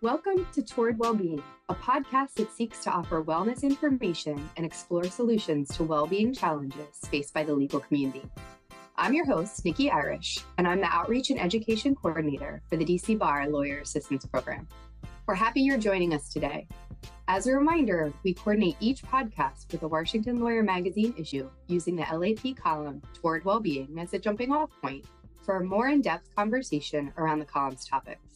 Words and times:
Welcome 0.00 0.46
to 0.52 0.62
Toward 0.62 0.96
Wellbeing, 1.00 1.42
a 1.68 1.74
podcast 1.74 2.34
that 2.34 2.52
seeks 2.52 2.84
to 2.84 2.90
offer 2.90 3.24
wellness 3.24 3.64
information 3.64 4.48
and 4.56 4.64
explore 4.64 5.02
solutions 5.02 5.76
to 5.76 5.82
well-being 5.82 6.32
challenges 6.32 7.00
faced 7.10 7.34
by 7.34 7.42
the 7.42 7.52
legal 7.52 7.80
community. 7.80 8.22
I'm 8.94 9.12
your 9.12 9.26
host, 9.26 9.64
Niki 9.64 9.92
Irish, 9.92 10.38
and 10.56 10.68
I'm 10.68 10.78
the 10.78 10.86
Outreach 10.86 11.30
and 11.30 11.40
Education 11.40 11.96
Coordinator 11.96 12.62
for 12.70 12.76
the 12.76 12.84
DC 12.84 13.18
Bar 13.18 13.48
Lawyer 13.48 13.80
Assistance 13.80 14.24
Program. 14.24 14.68
We're 15.26 15.34
happy 15.34 15.62
you're 15.62 15.78
joining 15.78 16.14
us 16.14 16.32
today. 16.32 16.68
As 17.26 17.48
a 17.48 17.56
reminder, 17.56 18.12
we 18.22 18.34
coordinate 18.34 18.76
each 18.78 19.02
podcast 19.02 19.72
with 19.72 19.80
the 19.80 19.88
Washington 19.88 20.38
Lawyer 20.38 20.62
Magazine 20.62 21.12
issue 21.18 21.50
using 21.66 21.96
the 21.96 22.06
LAP 22.16 22.54
column 22.56 23.02
Toward 23.14 23.44
Wellbeing 23.44 23.98
as 23.98 24.14
a 24.14 24.20
jumping 24.20 24.52
off 24.52 24.70
point 24.80 25.06
for 25.42 25.56
a 25.56 25.64
more 25.64 25.88
in 25.88 26.02
depth 26.02 26.32
conversation 26.36 27.12
around 27.16 27.40
the 27.40 27.44
column's 27.44 27.84
topics. 27.84 28.27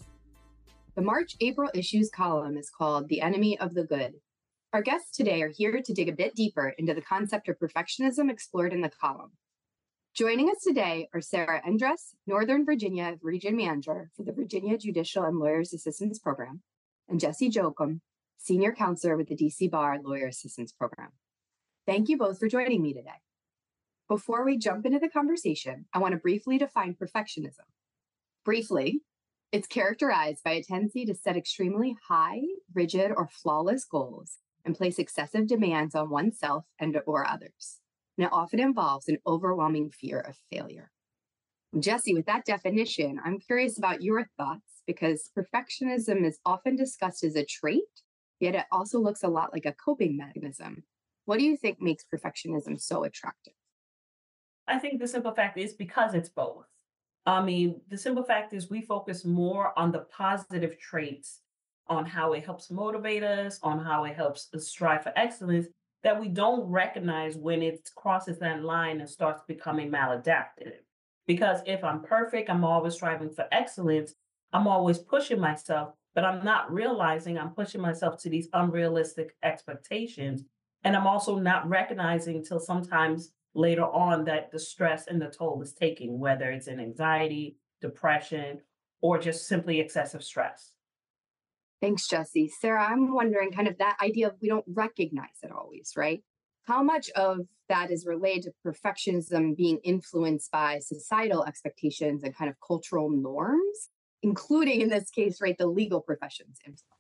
The 0.95 1.01
March 1.01 1.37
April 1.41 1.71
issues 1.73 2.11
column 2.11 2.59
is 2.59 2.69
called 2.69 3.09
The 3.09 3.23
Enemy 3.23 3.59
of 3.59 3.73
the 3.73 3.85
Good. 3.85 4.17
Our 4.75 4.83
guests 4.83 5.17
today 5.17 5.41
are 5.41 5.49
here 5.49 5.81
to 5.81 5.95
dig 5.95 6.11
a 6.11 6.13
bit 6.13 6.35
deeper 6.35 6.75
into 6.77 6.93
the 6.93 7.01
concept 7.01 7.49
of 7.49 7.59
perfectionism 7.59 8.31
explored 8.31 8.75
in 8.75 8.83
the 8.83 8.91
column. 8.91 9.31
Joining 10.15 10.51
us 10.51 10.63
today 10.63 11.09
are 11.15 11.23
Sarah 11.23 11.63
Endres, 11.67 12.13
Northern 12.27 12.67
Virginia 12.67 13.17
Region 13.23 13.57
Manager 13.57 14.11
for 14.15 14.23
the 14.23 14.35
Virginia 14.35 14.77
Judicial 14.77 15.25
and 15.25 15.39
Lawyers 15.39 15.73
Assistance 15.73 16.19
Program, 16.19 16.61
and 17.09 17.19
Jessie 17.19 17.49
Joachim, 17.49 18.03
Senior 18.37 18.75
Counselor 18.75 19.17
with 19.17 19.29
the 19.29 19.37
DC 19.37 19.71
Bar 19.71 19.99
Lawyer 20.05 20.27
Assistance 20.27 20.73
Program. 20.73 21.13
Thank 21.87 22.11
you 22.11 22.19
both 22.19 22.39
for 22.39 22.49
joining 22.49 22.83
me 22.83 22.93
today. 22.93 23.23
Before 24.11 24.45
we 24.45 24.59
jump 24.59 24.85
into 24.85 24.99
the 24.99 25.09
conversation, 25.09 25.87
I 25.95 26.01
want 26.01 26.13
to 26.13 26.21
briefly 26.21 26.59
define 26.59 26.97
perfectionism. 27.01 27.65
Briefly, 28.45 29.01
it's 29.53 29.67
characterized 29.67 30.43
by 30.43 30.53
a 30.53 30.63
tendency 30.63 31.05
to 31.05 31.15
set 31.15 31.37
extremely 31.37 31.95
high, 32.09 32.41
rigid, 32.75 33.13
or 33.15 33.29
flawless 33.29 33.85
goals 33.85 34.39
and 34.65 34.75
place 34.75 34.99
excessive 34.99 35.47
demands 35.47 35.95
on 35.95 36.09
oneself 36.09 36.65
and 36.79 36.99
or 37.07 37.29
others. 37.29 37.81
And 38.17 38.27
it 38.27 38.33
often 38.33 38.61
involves 38.61 39.09
an 39.09 39.19
overwhelming 39.27 39.91
fear 39.91 40.21
of 40.21 40.39
failure. 40.51 40.91
Jessie, 41.79 42.15
with 42.15 42.27
that 42.27 42.47
definition, 42.47 43.21
I'm 43.25 43.39
curious 43.39 43.77
about 43.77 44.03
your 44.03 44.27
thoughts 44.39 44.83
because 44.87 45.31
perfectionism 45.37 46.25
is 46.25 46.39
often 46.47 46.77
discussed 46.77 47.23
as 47.23 47.37
a 47.37 47.45
trait, 47.45 47.83
yet 48.41 48.55
it 48.55 48.65
also 48.73 49.01
looks 49.01 49.23
a 49.23 49.29
lot 49.29 49.53
like 49.53 49.67
a 49.67 49.75
coping 49.75 50.17
mechanism. 50.17 50.85
What 51.27 51.39
do 51.39 51.45
you 51.45 51.57
think 51.57 51.81
makes 51.81 52.05
perfectionism 52.05 52.81
so 52.81 53.05
attractive? 53.05 53.55
I 54.67 54.79
think 54.79 55.01
the 55.01 55.09
simple 55.09 55.33
fact 55.33 55.59
is 55.59 55.75
because 55.75 56.15
it's 56.15 56.29
both. 56.29 56.67
I 57.25 57.43
mean, 57.43 57.81
the 57.89 57.97
simple 57.97 58.25
fact 58.25 58.53
is 58.53 58.69
we 58.69 58.83
focus 58.83 59.25
more 59.25 59.79
on 59.79 59.93
the 59.93 60.01
positive 60.01 60.79
traits, 60.79 61.41
on 61.87 62.05
how 62.05 62.33
it 62.33 62.45
helps 62.45 62.71
motivate 62.71 63.23
us, 63.23 63.61
on 63.63 63.79
how 63.79 64.05
it 64.05 64.17
helps 64.17 64.49
us 64.55 64.69
strive 64.69 65.05
for 65.05 65.13
excellence, 65.17 65.67
that 66.03 66.21
we 66.21 66.29
don't 66.29 66.69
recognize 66.69 67.37
when 67.37 67.63
it 67.63 67.89
crosses 67.97 68.39
that 68.41 68.65
line 68.65 69.01
and 69.01 69.09
starts 69.09 69.43
becoming 69.47 69.91
maladaptive. 69.91 70.79
Because 71.27 71.61
if 71.65 71.85
I'm 71.85 72.03
perfect, 72.03 72.51
I'm 72.51 72.65
always 72.65 72.95
striving 72.95 73.31
for 73.31 73.47
excellence, 73.53 74.15
I'm 74.53 74.67
always 74.67 74.99
pushing 74.99 75.39
myself, 75.39 75.95
but 76.15 76.25
I'm 76.25 76.45
not 76.45 76.73
realizing 76.73 77.39
I'm 77.39 77.55
pushing 77.55 77.81
myself 77.81 78.21
to 78.23 78.29
these 78.29 78.49
unrealistic 78.53 79.37
expectations. 79.45 80.45
And 80.85 80.97
I'm 80.97 81.07
also 81.07 81.39
not 81.39 81.69
recognizing 81.69 82.45
till 82.45 82.59
sometimes 82.59 83.31
later 83.55 83.85
on 83.85 84.25
that 84.25 84.51
the 84.51 84.59
stress 84.59 85.07
and 85.07 85.21
the 85.21 85.29
toll 85.29 85.61
is 85.63 85.73
taking, 85.73 86.19
whether 86.19 86.51
it's 86.51 86.69
in 86.69 86.81
anxiety, 86.81 87.57
depression, 87.81 88.61
or 89.01 89.19
just 89.19 89.47
simply 89.47 89.81
excessive 89.81 90.23
stress. 90.23 90.73
Thanks, 91.81 92.07
Jessie. 92.09 92.49
Sarah, 92.49 92.85
I'm 92.85 93.13
wondering 93.13 93.51
kind 93.51 93.67
of 93.67 93.79
that 93.79 93.97
idea 94.01 94.29
of 94.29 94.35
we 94.41 94.49
don't 94.49 94.65
recognize 94.69 95.27
it 95.43 95.51
always, 95.51 95.93
right? 95.97 96.23
How 96.65 96.83
much 96.83 97.11
of 97.11 97.41
that 97.69 97.91
is 97.91 98.07
related 98.07 98.45
to 98.45 98.53
perfectionism 98.65 99.57
being 99.57 99.79
influenced 99.83 100.53
by 100.53 100.79
societal 100.79 101.45
expectations 101.45 102.23
and 102.23 102.37
kind 102.37 102.49
of 102.49 102.57
cultural 102.65 103.11
norms, 103.11 103.89
including 104.23 104.81
in 104.81 104.89
this 104.89 105.11
case, 105.11 105.41
right, 105.41 105.59
the 105.59 105.67
legal 105.67 106.01
profession's 106.01 106.59
influence? 106.65 106.92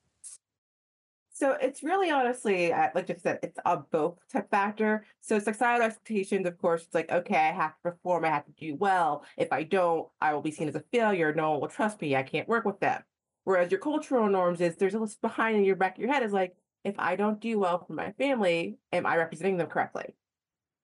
So 1.42 1.56
it's 1.60 1.82
really 1.82 2.08
honestly, 2.08 2.72
uh, 2.72 2.90
like 2.94 3.10
I 3.10 3.16
said, 3.16 3.40
it's 3.42 3.58
a 3.66 3.78
both 3.78 4.16
type 4.32 4.48
factor. 4.48 5.04
So 5.22 5.40
societal 5.40 5.88
expectations, 5.88 6.46
of 6.46 6.56
course, 6.56 6.84
it's 6.84 6.94
like, 6.94 7.10
okay, 7.10 7.34
I 7.34 7.50
have 7.50 7.72
to 7.72 7.90
perform, 7.90 8.24
I 8.24 8.28
have 8.28 8.44
to 8.44 8.52
do 8.52 8.76
well. 8.76 9.24
If 9.36 9.52
I 9.52 9.64
don't, 9.64 10.08
I 10.20 10.34
will 10.34 10.40
be 10.40 10.52
seen 10.52 10.68
as 10.68 10.76
a 10.76 10.84
failure. 10.92 11.34
No 11.34 11.50
one 11.50 11.60
will 11.60 11.66
trust 11.66 12.00
me. 12.00 12.14
I 12.14 12.22
can't 12.22 12.46
work 12.46 12.64
with 12.64 12.78
them. 12.78 13.02
Whereas 13.42 13.72
your 13.72 13.80
cultural 13.80 14.28
norms 14.28 14.60
is 14.60 14.76
there's 14.76 14.94
a 14.94 15.00
list 15.00 15.20
behind 15.20 15.56
in 15.56 15.64
your 15.64 15.74
back 15.74 15.96
of 15.96 16.00
your 16.00 16.12
head 16.12 16.22
is 16.22 16.32
like, 16.32 16.54
if 16.84 16.94
I 16.96 17.16
don't 17.16 17.40
do 17.40 17.58
well 17.58 17.84
for 17.84 17.94
my 17.94 18.12
family, 18.12 18.78
am 18.92 19.04
I 19.04 19.16
representing 19.16 19.56
them 19.56 19.66
correctly? 19.66 20.14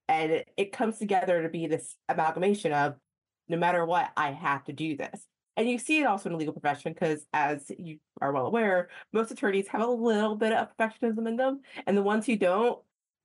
And 0.09 0.29
it, 0.29 0.49
it 0.57 0.73
comes 0.73 0.99
together 0.99 1.41
to 1.41 1.47
be 1.47 1.67
this 1.67 1.95
amalgamation 2.09 2.73
of 2.73 2.97
no 3.47 3.55
matter 3.55 3.85
what, 3.85 4.11
I 4.17 4.31
have 4.31 4.65
to 4.65 4.73
do 4.73 4.97
this. 4.97 5.25
And 5.55 5.69
you 5.69 5.77
see 5.77 5.99
it 5.99 6.05
also 6.05 6.29
in 6.29 6.33
the 6.33 6.39
legal 6.39 6.53
profession 6.53 6.93
because, 6.93 7.25
as 7.33 7.69
you 7.77 7.99
are 8.21 8.31
well 8.31 8.47
aware, 8.47 8.89
most 9.13 9.31
attorneys 9.31 9.67
have 9.67 9.81
a 9.81 9.87
little 9.87 10.35
bit 10.35 10.53
of 10.53 10.69
perfectionism 10.77 11.27
in 11.27 11.37
them, 11.37 11.61
and 11.85 11.97
the 11.97 12.03
ones 12.03 12.25
who 12.25 12.35
don't, 12.35 12.79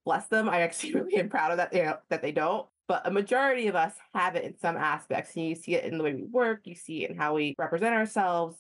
bless 0.05 0.27
them. 0.27 0.49
I 0.49 0.61
actually 0.61 0.95
really 0.95 1.17
am 1.17 1.29
proud 1.29 1.51
of 1.51 1.57
that. 1.59 1.73
You 1.73 1.85
know, 1.85 1.99
that 2.11 2.23
they 2.23 2.33
don't. 2.33 2.67
But 2.87 3.07
a 3.07 3.11
majority 3.11 3.69
of 3.69 3.75
us 3.75 3.95
have 4.13 4.37
it 4.37 4.45
in 4.45 4.59
some 4.59 4.77
aspects, 4.77 5.35
and 5.37 5.49
you 5.49 5.55
see 5.55 5.75
it 5.75 5.85
in 5.85 5.99
the 5.99 6.05
way 6.05 6.15
we 6.15 6.25
work. 6.25 6.61
You 6.65 6.75
see 6.75 7.05
it 7.05 7.11
in 7.11 7.17
how 7.17 7.35
we 7.35 7.55
represent 7.59 7.95
ourselves. 7.95 8.57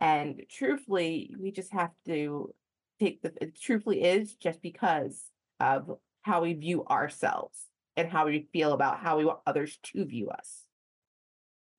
And 0.00 0.42
truthfully, 0.50 1.34
we 1.38 1.50
just 1.50 1.72
have 1.72 1.90
to 2.06 2.54
take 3.00 3.22
the. 3.22 3.32
It 3.40 3.60
truthfully 3.60 4.02
is 4.02 4.34
just 4.34 4.62
because 4.62 5.22
of 5.60 5.98
how 6.22 6.42
we 6.42 6.54
view 6.54 6.84
ourselves 6.86 7.66
and 7.96 8.08
how 8.10 8.26
we 8.26 8.48
feel 8.52 8.72
about 8.72 8.98
how 8.98 9.18
we 9.18 9.24
want 9.24 9.40
others 9.46 9.78
to 9.82 10.04
view 10.04 10.28
us 10.30 10.66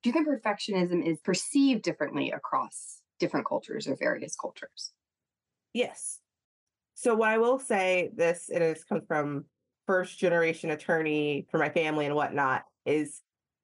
do 0.03 0.09
you 0.09 0.13
think 0.13 0.28
perfectionism 0.28 1.06
is 1.06 1.19
perceived 1.19 1.84
differently 1.84 2.31
across 2.31 3.01
different 3.20 3.46
cultures 3.46 3.88
or 3.88 3.96
various 3.96 4.36
cultures? 4.36 4.92
Yes. 5.74 6.20
So 6.96 7.16
what 7.16 7.30
I 7.30 7.38
will 7.38 7.60
say, 7.60 8.10
this 8.16 8.50
it 8.50 8.62
has 8.62 8.84
come 8.84 9.02
from 9.08 9.46
first 9.86 10.18
generation 10.18 10.72
attorney 10.72 11.48
for 11.52 11.60
my 11.60 11.70
family 11.70 12.06
and 12.06 12.16
whatnot, 12.16 12.64
is 12.86 13.22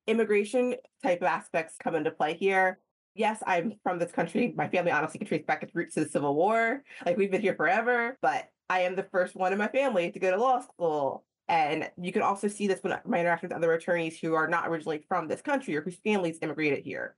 immigration 0.07 0.75
type 1.01 1.21
of 1.21 1.27
aspects 1.27 1.75
come 1.81 1.95
into 1.95 2.11
play 2.11 2.35
here. 2.35 2.79
Yes, 3.15 3.41
I'm 3.45 3.73
from 3.83 3.99
this 3.99 4.11
country. 4.11 4.53
My 4.55 4.67
family 4.67 4.91
honestly 4.91 5.19
can 5.19 5.27
trace 5.27 5.45
back 5.45 5.63
its 5.63 5.75
roots 5.75 5.95
to 5.95 6.03
the 6.03 6.09
Civil 6.09 6.35
War. 6.35 6.83
Like 7.05 7.17
we've 7.17 7.31
been 7.31 7.41
here 7.41 7.55
forever, 7.55 8.17
but 8.21 8.49
I 8.69 8.81
am 8.81 8.95
the 8.95 9.07
first 9.11 9.35
one 9.35 9.51
in 9.51 9.59
my 9.59 9.67
family 9.67 10.11
to 10.11 10.19
go 10.19 10.31
to 10.31 10.37
law 10.37 10.59
school. 10.61 11.23
And 11.47 11.89
you 12.01 12.11
can 12.11 12.21
also 12.21 12.47
see 12.47 12.67
this 12.67 12.81
when 12.81 12.97
my 13.05 13.19
interaction 13.19 13.49
with 13.49 13.57
other 13.57 13.73
attorneys 13.73 14.17
who 14.19 14.33
are 14.33 14.47
not 14.47 14.67
originally 14.67 15.03
from 15.07 15.27
this 15.27 15.41
country 15.41 15.75
or 15.75 15.81
whose 15.81 15.97
families 15.97 16.39
immigrated 16.41 16.83
here. 16.83 17.15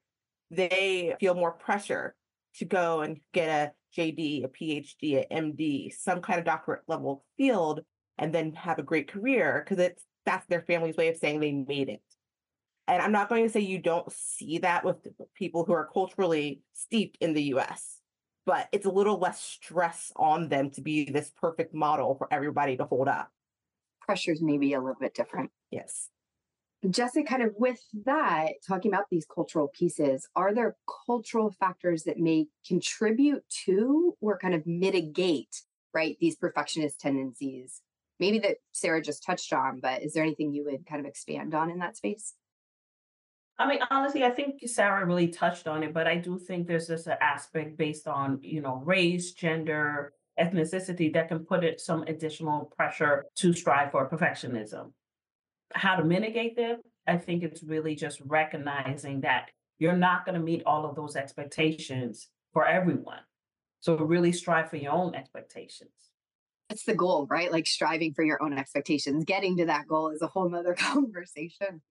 They 0.51 1.15
feel 1.19 1.33
more 1.33 1.51
pressure 1.51 2.15
to 2.59 2.65
go 2.65 3.01
and 3.01 3.19
get 3.33 3.49
a 3.49 3.99
JD, 3.99 4.43
a 4.43 4.47
PhD, 4.47 5.23
a 5.23 5.33
MD, 5.33 5.93
some 5.93 6.21
kind 6.21 6.39
of 6.39 6.45
doctorate 6.45 6.83
level 6.87 7.23
field, 7.37 7.81
and 8.17 8.33
then 8.33 8.53
have 8.53 8.79
a 8.79 8.83
great 8.83 9.11
career 9.11 9.63
because 9.63 9.83
it's 9.83 10.03
that's 10.25 10.45
their 10.47 10.61
family's 10.61 10.97
way 10.97 11.09
of 11.09 11.17
saying 11.17 11.39
they 11.39 11.51
made 11.51 11.89
it. 11.89 12.01
And 12.87 13.01
I'm 13.01 13.11
not 13.11 13.29
going 13.29 13.43
to 13.43 13.49
say 13.49 13.61
you 13.61 13.79
don't 13.79 14.11
see 14.11 14.59
that 14.59 14.83
with 14.83 14.97
people 15.35 15.65
who 15.65 15.73
are 15.73 15.89
culturally 15.91 16.61
steeped 16.73 17.17
in 17.19 17.33
the 17.33 17.43
US, 17.55 17.99
but 18.45 18.67
it's 18.71 18.85
a 18.85 18.91
little 18.91 19.19
less 19.19 19.41
stress 19.41 20.11
on 20.15 20.49
them 20.49 20.71
to 20.71 20.81
be 20.81 21.09
this 21.09 21.31
perfect 21.39 21.73
model 21.73 22.15
for 22.15 22.27
everybody 22.31 22.77
to 22.77 22.85
hold 22.85 23.07
up 23.07 23.29
pressures 24.05 24.41
may 24.41 24.57
be 24.57 24.73
a 24.73 24.79
little 24.79 24.95
bit 24.99 25.13
different. 25.13 25.51
Yes. 25.71 26.09
Jessie, 26.89 27.23
kind 27.23 27.41
of 27.41 27.53
with 27.57 27.79
that, 28.05 28.53
talking 28.67 28.91
about 28.91 29.05
these 29.09 29.25
cultural 29.25 29.69
pieces, 29.73 30.27
are 30.35 30.53
there 30.53 30.75
cultural 31.07 31.51
factors 31.51 32.03
that 32.03 32.19
may 32.19 32.47
contribute 32.67 33.43
to 33.65 34.15
or 34.21 34.37
kind 34.37 34.53
of 34.53 34.65
mitigate, 34.67 35.61
right, 35.93 36.17
these 36.19 36.35
perfectionist 36.35 36.99
tendencies? 36.99 37.81
Maybe 38.19 38.39
that 38.39 38.57
Sarah 38.71 39.01
just 39.01 39.23
touched 39.23 39.51
on, 39.51 39.79
but 39.79 40.03
is 40.03 40.13
there 40.13 40.23
anything 40.23 40.53
you 40.53 40.65
would 40.65 40.85
kind 40.85 40.99
of 40.99 41.05
expand 41.05 41.53
on 41.53 41.69
in 41.69 41.79
that 41.79 41.97
space? 41.97 42.33
I 43.57 43.67
mean, 43.67 43.79
honestly, 43.89 44.23
I 44.23 44.31
think 44.31 44.59
Sarah 44.65 45.05
really 45.05 45.29
touched 45.29 45.67
on 45.67 45.83
it, 45.83 45.93
but 45.93 46.07
I 46.07 46.17
do 46.17 46.37
think 46.37 46.67
there's 46.67 46.87
this 46.87 47.07
uh, 47.07 47.15
aspect 47.21 47.77
based 47.77 48.07
on, 48.07 48.39
you 48.41 48.61
know, 48.61 48.81
race, 48.85 49.31
gender, 49.31 50.13
ethnicity 50.39 51.13
that 51.13 51.29
can 51.29 51.39
put 51.39 51.63
it 51.63 51.79
some 51.79 52.03
additional 52.03 52.71
pressure 52.75 53.25
to 53.35 53.53
strive 53.53 53.91
for 53.91 54.09
perfectionism. 54.09 54.91
How 55.73 55.95
to 55.95 56.03
mitigate 56.03 56.55
them? 56.55 56.81
I 57.07 57.17
think 57.17 57.43
it's 57.43 57.63
really 57.63 57.95
just 57.95 58.19
recognizing 58.25 59.21
that 59.21 59.49
you're 59.77 59.97
not 59.97 60.25
going 60.25 60.35
to 60.39 60.43
meet 60.43 60.63
all 60.65 60.85
of 60.85 60.95
those 60.95 61.15
expectations 61.15 62.29
for 62.53 62.65
everyone. 62.65 63.19
So 63.81 63.97
really 63.97 64.31
strive 64.31 64.69
for 64.69 64.77
your 64.77 64.93
own 64.93 65.13
expectations. 65.13 65.91
That's 66.69 66.85
the 66.85 66.95
goal, 66.95 67.27
right? 67.29 67.51
Like 67.51 67.67
striving 67.67 68.13
for 68.13 68.23
your 68.23 68.41
own 68.41 68.57
expectations. 68.57 69.25
Getting 69.25 69.57
to 69.57 69.65
that 69.67 69.87
goal 69.87 70.09
is 70.09 70.21
a 70.21 70.27
whole 70.27 70.49
nother 70.49 70.73
conversation. 70.79 71.81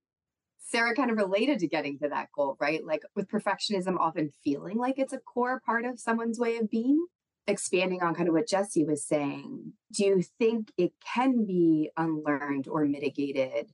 Sarah 0.58 0.94
kind 0.96 1.10
of 1.10 1.16
related 1.16 1.60
to 1.60 1.68
getting 1.68 1.98
to 1.98 2.08
that 2.08 2.28
goal, 2.34 2.56
right? 2.58 2.84
Like 2.84 3.02
with 3.14 3.28
perfectionism 3.28 3.96
often 3.98 4.30
feeling 4.42 4.76
like 4.76 4.98
it's 4.98 5.12
a 5.12 5.18
core 5.18 5.62
part 5.64 5.84
of 5.84 6.00
someone's 6.00 6.40
way 6.40 6.56
of 6.56 6.70
being. 6.70 7.06
Expanding 7.46 8.02
on 8.02 8.14
kind 8.14 8.28
of 8.28 8.34
what 8.34 8.48
Jessie 8.48 8.84
was 8.84 9.04
saying, 9.04 9.72
do 9.92 10.04
you 10.04 10.22
think 10.38 10.72
it 10.78 10.92
can 11.14 11.44
be 11.44 11.90
unlearned 11.96 12.68
or 12.68 12.84
mitigated? 12.86 13.70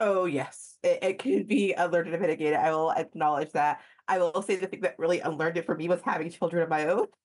Oh, 0.00 0.24
yes, 0.24 0.78
it, 0.82 0.98
it 1.02 1.18
could 1.18 1.46
be 1.46 1.74
unlearned 1.74 2.08
and 2.08 2.20
mitigated. 2.20 2.58
I 2.58 2.70
will 2.70 2.90
acknowledge 2.90 3.52
that. 3.52 3.80
I 4.08 4.18
will 4.18 4.42
say 4.42 4.56
the 4.56 4.66
thing 4.66 4.80
that 4.80 4.98
really 4.98 5.20
unlearned 5.20 5.58
it 5.58 5.66
for 5.66 5.76
me 5.76 5.88
was 5.88 6.00
having 6.02 6.30
children 6.30 6.62
of 6.62 6.68
my 6.68 6.86
own. 6.86 7.06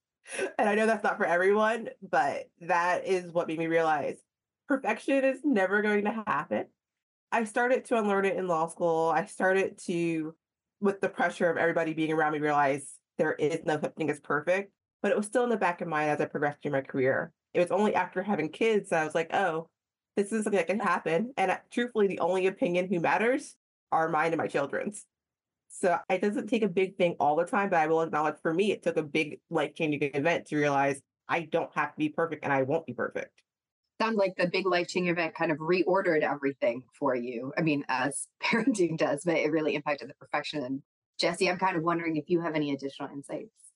And 0.60 0.68
I 0.68 0.75
know 0.75 0.86
that's 0.86 1.06
not 1.06 1.16
for 1.16 1.25
everyone, 1.25 1.88
but 2.01 2.50
that 2.60 3.07
is 3.07 3.31
what 3.31 3.48
made 3.48 3.60
me 3.60 3.68
realize 3.68 4.18
perfection 4.68 5.24
is 5.24 5.40
never 5.44 5.81
going 5.81 6.04
to 6.04 6.24
happen. 6.28 6.66
I 7.31 7.45
started 7.45 7.86
to 7.86 7.98
unlearn 7.98 8.25
it 8.25 8.38
in 8.38 8.48
law 8.48 8.68
school. 8.68 9.10
I 9.10 9.25
started 9.25 9.78
to, 9.86 10.36
with 10.80 11.01
the 11.01 11.10
pressure 11.10 11.50
of 11.50 11.57
everybody 11.57 11.94
being 11.94 12.12
around 12.12 12.33
me, 12.33 12.40
realize 12.40 12.86
there 13.18 13.33
is 13.33 13.60
no 13.66 13.78
thing 13.78 14.10
as 14.10 14.19
perfect. 14.19 14.72
But 15.01 15.11
it 15.11 15.17
was 15.17 15.25
still 15.25 15.44
in 15.44 15.49
the 15.49 15.57
back 15.57 15.81
of 15.81 15.88
mind 15.88 16.09
as 16.09 16.21
I 16.21 16.25
progressed 16.25 16.61
through 16.61 16.71
my 16.71 16.81
career. 16.81 17.31
It 17.53 17.59
was 17.59 17.71
only 17.71 17.95
after 17.95 18.23
having 18.23 18.49
kids 18.49 18.89
that 18.89 19.01
I 19.01 19.05
was 19.05 19.15
like, 19.15 19.33
oh, 19.33 19.69
this 20.15 20.31
is 20.31 20.44
something 20.44 20.57
that 20.57 20.67
can 20.67 20.79
happen. 20.79 21.33
And 21.38 21.57
truthfully, 21.71 22.07
the 22.07 22.19
only 22.19 22.47
opinion 22.47 22.88
who 22.88 22.99
matters 22.99 23.55
are 23.91 24.09
mine 24.09 24.33
and 24.33 24.38
my 24.38 24.47
children's. 24.47 25.05
So 25.69 25.97
it 26.09 26.21
doesn't 26.21 26.47
take 26.47 26.63
a 26.63 26.67
big 26.67 26.97
thing 26.97 27.15
all 27.19 27.35
the 27.35 27.45
time, 27.45 27.69
but 27.69 27.79
I 27.79 27.88
will 27.88 28.01
acknowledge 28.01 28.38
for 28.41 28.53
me, 28.53 28.71
it 28.71 28.83
took 28.83 28.97
a 28.97 29.03
big 29.03 29.39
life 29.49 29.75
changing 29.75 30.01
event 30.13 30.47
to 30.47 30.57
realize 30.57 31.01
I 31.29 31.41
don't 31.41 31.73
have 31.75 31.91
to 31.91 31.97
be 31.97 32.09
perfect 32.09 32.44
and 32.44 32.51
I 32.51 32.63
won't 32.63 32.85
be 32.85 32.94
perfect 32.94 33.41
sounds 33.99 34.17
like 34.17 34.35
the 34.38 34.47
big 34.47 34.65
life 34.65 34.88
changing 34.88 35.11
event 35.11 35.35
kind 35.35 35.51
of 35.51 35.57
reordered 35.57 36.21
everything 36.21 36.83
for 36.97 37.15
you. 37.15 37.51
I 37.57 37.61
mean, 37.61 37.83
as 37.89 38.27
parenting 38.44 38.97
does, 38.97 39.23
but 39.25 39.38
it 39.38 39.51
really 39.51 39.75
impacted 39.75 40.09
the 40.09 40.13
perfection. 40.15 40.83
Jessie, 41.19 41.49
I'm 41.49 41.57
kind 41.57 41.75
of 41.75 41.83
wondering 41.83 42.15
if 42.15 42.25
you 42.29 42.41
have 42.41 42.55
any 42.55 42.73
additional 42.73 43.09
insights. 43.09 43.67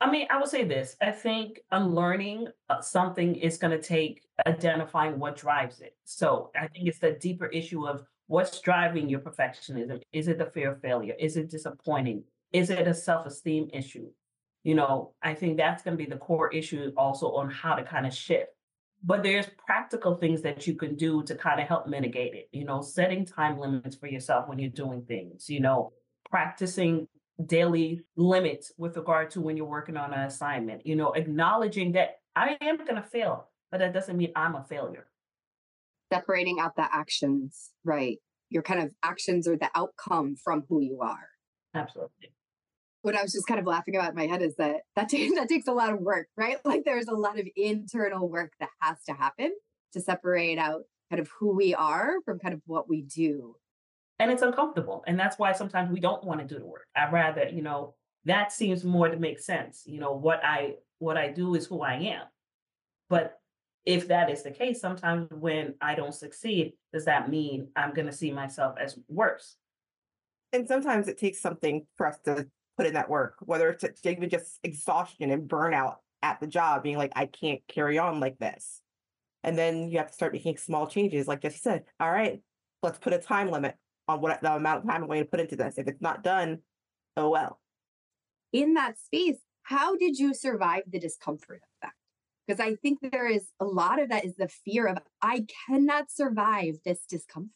I 0.00 0.10
mean, 0.10 0.26
I 0.30 0.38
would 0.38 0.48
say 0.48 0.64
this. 0.64 0.96
I 1.00 1.10
think 1.10 1.60
unlearning 1.70 2.48
uh, 2.68 2.80
something 2.82 3.34
is 3.36 3.56
going 3.56 3.70
to 3.70 3.82
take 3.82 4.22
identifying 4.46 5.18
what 5.18 5.36
drives 5.36 5.80
it. 5.80 5.96
So 6.04 6.50
I 6.54 6.66
think 6.68 6.86
it's 6.86 6.98
the 6.98 7.12
deeper 7.12 7.46
issue 7.46 7.86
of 7.86 8.02
what's 8.26 8.60
driving 8.60 9.08
your 9.08 9.20
perfectionism. 9.20 10.02
Is 10.12 10.28
it 10.28 10.38
the 10.38 10.46
fear 10.46 10.72
of 10.72 10.82
failure? 10.82 11.14
Is 11.18 11.36
it 11.36 11.50
disappointing? 11.50 12.24
Is 12.52 12.68
it 12.68 12.86
a 12.86 12.94
self 12.94 13.26
esteem 13.26 13.70
issue? 13.72 14.10
You 14.64 14.74
know, 14.74 15.14
I 15.22 15.32
think 15.34 15.56
that's 15.56 15.82
going 15.82 15.96
to 15.96 16.04
be 16.04 16.10
the 16.10 16.18
core 16.18 16.52
issue 16.52 16.92
also 16.96 17.32
on 17.32 17.48
how 17.50 17.74
to 17.74 17.84
kind 17.84 18.06
of 18.06 18.12
shift 18.12 18.50
but 19.04 19.22
there's 19.22 19.46
practical 19.64 20.16
things 20.16 20.42
that 20.42 20.66
you 20.66 20.74
can 20.74 20.96
do 20.96 21.22
to 21.22 21.34
kind 21.34 21.60
of 21.60 21.68
help 21.68 21.86
mitigate 21.86 22.34
it 22.34 22.48
you 22.52 22.64
know 22.64 22.80
setting 22.80 23.24
time 23.24 23.58
limits 23.58 23.96
for 23.96 24.06
yourself 24.06 24.48
when 24.48 24.58
you're 24.58 24.70
doing 24.70 25.02
things 25.02 25.48
you 25.48 25.60
know 25.60 25.92
practicing 26.30 27.06
daily 27.44 28.00
limits 28.16 28.72
with 28.78 28.96
regard 28.96 29.30
to 29.30 29.40
when 29.40 29.56
you're 29.56 29.66
working 29.66 29.96
on 29.96 30.12
an 30.12 30.20
assignment 30.20 30.86
you 30.86 30.96
know 30.96 31.12
acknowledging 31.12 31.92
that 31.92 32.16
i 32.34 32.56
am 32.60 32.78
going 32.78 32.96
to 32.96 33.02
fail 33.02 33.48
but 33.70 33.78
that 33.78 33.92
doesn't 33.92 34.16
mean 34.16 34.32
i'm 34.34 34.54
a 34.54 34.64
failure 34.64 35.06
separating 36.12 36.58
out 36.58 36.74
the 36.76 36.86
actions 36.94 37.72
right 37.84 38.18
your 38.48 38.62
kind 38.62 38.80
of 38.80 38.90
actions 39.02 39.46
are 39.46 39.56
the 39.56 39.70
outcome 39.74 40.34
from 40.42 40.64
who 40.68 40.80
you 40.80 41.00
are 41.02 41.28
absolutely 41.74 42.30
what 43.06 43.14
I 43.14 43.22
was 43.22 43.32
just 43.32 43.46
kind 43.46 43.60
of 43.60 43.66
laughing 43.66 43.94
about 43.94 44.10
in 44.10 44.16
my 44.16 44.26
head 44.26 44.42
is 44.42 44.56
that 44.56 44.80
that 44.96 45.08
takes 45.10 45.32
that 45.36 45.48
takes 45.48 45.68
a 45.68 45.72
lot 45.72 45.92
of 45.92 46.00
work, 46.00 46.26
right? 46.36 46.56
Like 46.64 46.82
there's 46.84 47.06
a 47.06 47.14
lot 47.14 47.38
of 47.38 47.46
internal 47.54 48.28
work 48.28 48.52
that 48.58 48.70
has 48.80 48.96
to 49.04 49.12
happen 49.12 49.54
to 49.92 50.00
separate 50.00 50.58
out 50.58 50.82
kind 51.08 51.20
of 51.20 51.30
who 51.38 51.54
we 51.54 51.72
are 51.72 52.14
from 52.24 52.40
kind 52.40 52.52
of 52.52 52.60
what 52.66 52.88
we 52.88 53.02
do. 53.02 53.54
And 54.18 54.30
it's 54.30 54.42
uncomfortable. 54.42 55.04
And 55.06 55.18
that's 55.18 55.38
why 55.38 55.52
sometimes 55.52 55.90
we 55.90 56.00
don't 56.00 56.24
want 56.24 56.40
to 56.40 56.46
do 56.46 56.58
the 56.58 56.66
work. 56.66 56.86
I'd 56.96 57.12
rather, 57.12 57.48
you 57.48 57.62
know, 57.62 57.94
that 58.24 58.50
seems 58.50 58.82
more 58.82 59.08
to 59.08 59.16
make 59.16 59.40
sense. 59.40 59.82
You 59.86 60.00
know, 60.00 60.12
what 60.12 60.44
I 60.44 60.74
what 60.98 61.16
I 61.16 61.28
do 61.28 61.54
is 61.54 61.66
who 61.66 61.82
I 61.82 61.94
am. 61.94 62.22
But 63.08 63.38
if 63.84 64.08
that 64.08 64.30
is 64.30 64.42
the 64.42 64.50
case, 64.50 64.80
sometimes 64.80 65.30
when 65.30 65.74
I 65.80 65.94
don't 65.94 66.14
succeed, 66.14 66.72
does 66.92 67.04
that 67.04 67.30
mean 67.30 67.68
I'm 67.76 67.94
going 67.94 68.06
to 68.06 68.12
see 68.12 68.32
myself 68.32 68.76
as 68.80 68.98
worse? 69.08 69.56
And 70.52 70.66
sometimes 70.66 71.08
it 71.08 71.18
takes 71.18 71.40
something 71.40 71.86
for 71.96 72.06
us 72.06 72.18
to 72.24 72.46
put 72.76 72.86
in 72.86 72.94
that 72.94 73.08
work, 73.08 73.36
whether 73.40 73.68
it's 73.68 73.84
even 74.04 74.28
just 74.28 74.58
exhaustion 74.64 75.30
and 75.30 75.48
burnout 75.48 75.96
at 76.22 76.40
the 76.40 76.46
job, 76.46 76.82
being 76.82 76.96
like, 76.96 77.12
I 77.14 77.26
can't 77.26 77.60
carry 77.68 77.98
on 77.98 78.18
like 78.18 78.38
this. 78.38 78.80
And 79.44 79.56
then 79.56 79.88
you 79.88 79.98
have 79.98 80.08
to 80.08 80.14
start 80.14 80.32
making 80.32 80.56
small 80.56 80.86
changes, 80.86 81.28
like 81.28 81.42
Jessie 81.42 81.58
said. 81.58 81.84
All 82.00 82.10
right, 82.10 82.40
let's 82.82 82.98
put 82.98 83.12
a 83.12 83.18
time 83.18 83.50
limit 83.50 83.76
on 84.08 84.20
what 84.20 84.40
the 84.40 84.54
amount 84.54 84.84
of 84.84 84.88
time 84.88 85.02
I'm 85.02 85.08
going 85.08 85.22
to 85.22 85.28
put 85.28 85.40
into 85.40 85.56
this. 85.56 85.78
If 85.78 85.88
it's 85.88 86.00
not 86.00 86.22
done, 86.22 86.58
oh 87.16 87.30
well. 87.30 87.60
In 88.52 88.74
that 88.74 88.98
space, 88.98 89.38
how 89.62 89.96
did 89.96 90.18
you 90.18 90.32
survive 90.32 90.84
the 90.90 91.00
discomfort 91.00 91.62
of 91.62 91.68
that? 91.82 91.92
Because 92.46 92.60
I 92.60 92.76
think 92.76 93.00
there 93.02 93.28
is 93.28 93.48
a 93.58 93.64
lot 93.64 94.00
of 94.00 94.10
that 94.10 94.24
is 94.24 94.36
the 94.36 94.48
fear 94.48 94.86
of 94.86 94.98
I 95.20 95.46
cannot 95.66 96.10
survive 96.10 96.76
this 96.84 97.00
discomfort. 97.08 97.50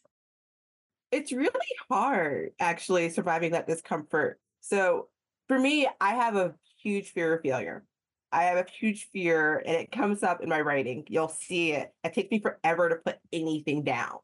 It's 1.11 1.31
really 1.31 1.51
hard 1.89 2.51
actually 2.59 3.09
surviving 3.09 3.51
that 3.51 3.67
discomfort. 3.67 4.39
So 4.59 5.07
for 5.47 5.57
me, 5.57 5.87
I 5.99 6.15
have 6.15 6.35
a 6.35 6.55
huge 6.81 7.11
fear 7.11 7.35
of 7.35 7.41
failure. 7.41 7.85
I 8.33 8.43
have 8.43 8.57
a 8.57 8.65
huge 8.79 9.09
fear, 9.11 9.61
and 9.65 9.75
it 9.75 9.91
comes 9.91 10.23
up 10.23 10.41
in 10.41 10.47
my 10.47 10.61
writing. 10.61 11.03
You'll 11.09 11.27
see 11.27 11.73
it. 11.73 11.93
It 12.03 12.13
takes 12.13 12.31
me 12.31 12.39
forever 12.39 12.87
to 12.87 12.95
put 12.95 13.17
anything 13.33 13.83
down. 13.83 14.19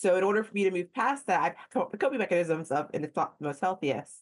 So, 0.00 0.16
in 0.16 0.24
order 0.24 0.42
for 0.42 0.52
me 0.52 0.64
to 0.64 0.70
move 0.70 0.92
past 0.92 1.26
that, 1.26 1.40
I've 1.40 1.70
come 1.70 1.88
coping 1.98 2.18
mechanisms 2.18 2.70
of, 2.70 2.90
and 2.92 3.04
it's 3.04 3.16
not 3.16 3.38
the 3.38 3.46
most 3.46 3.60
healthiest. 3.60 4.12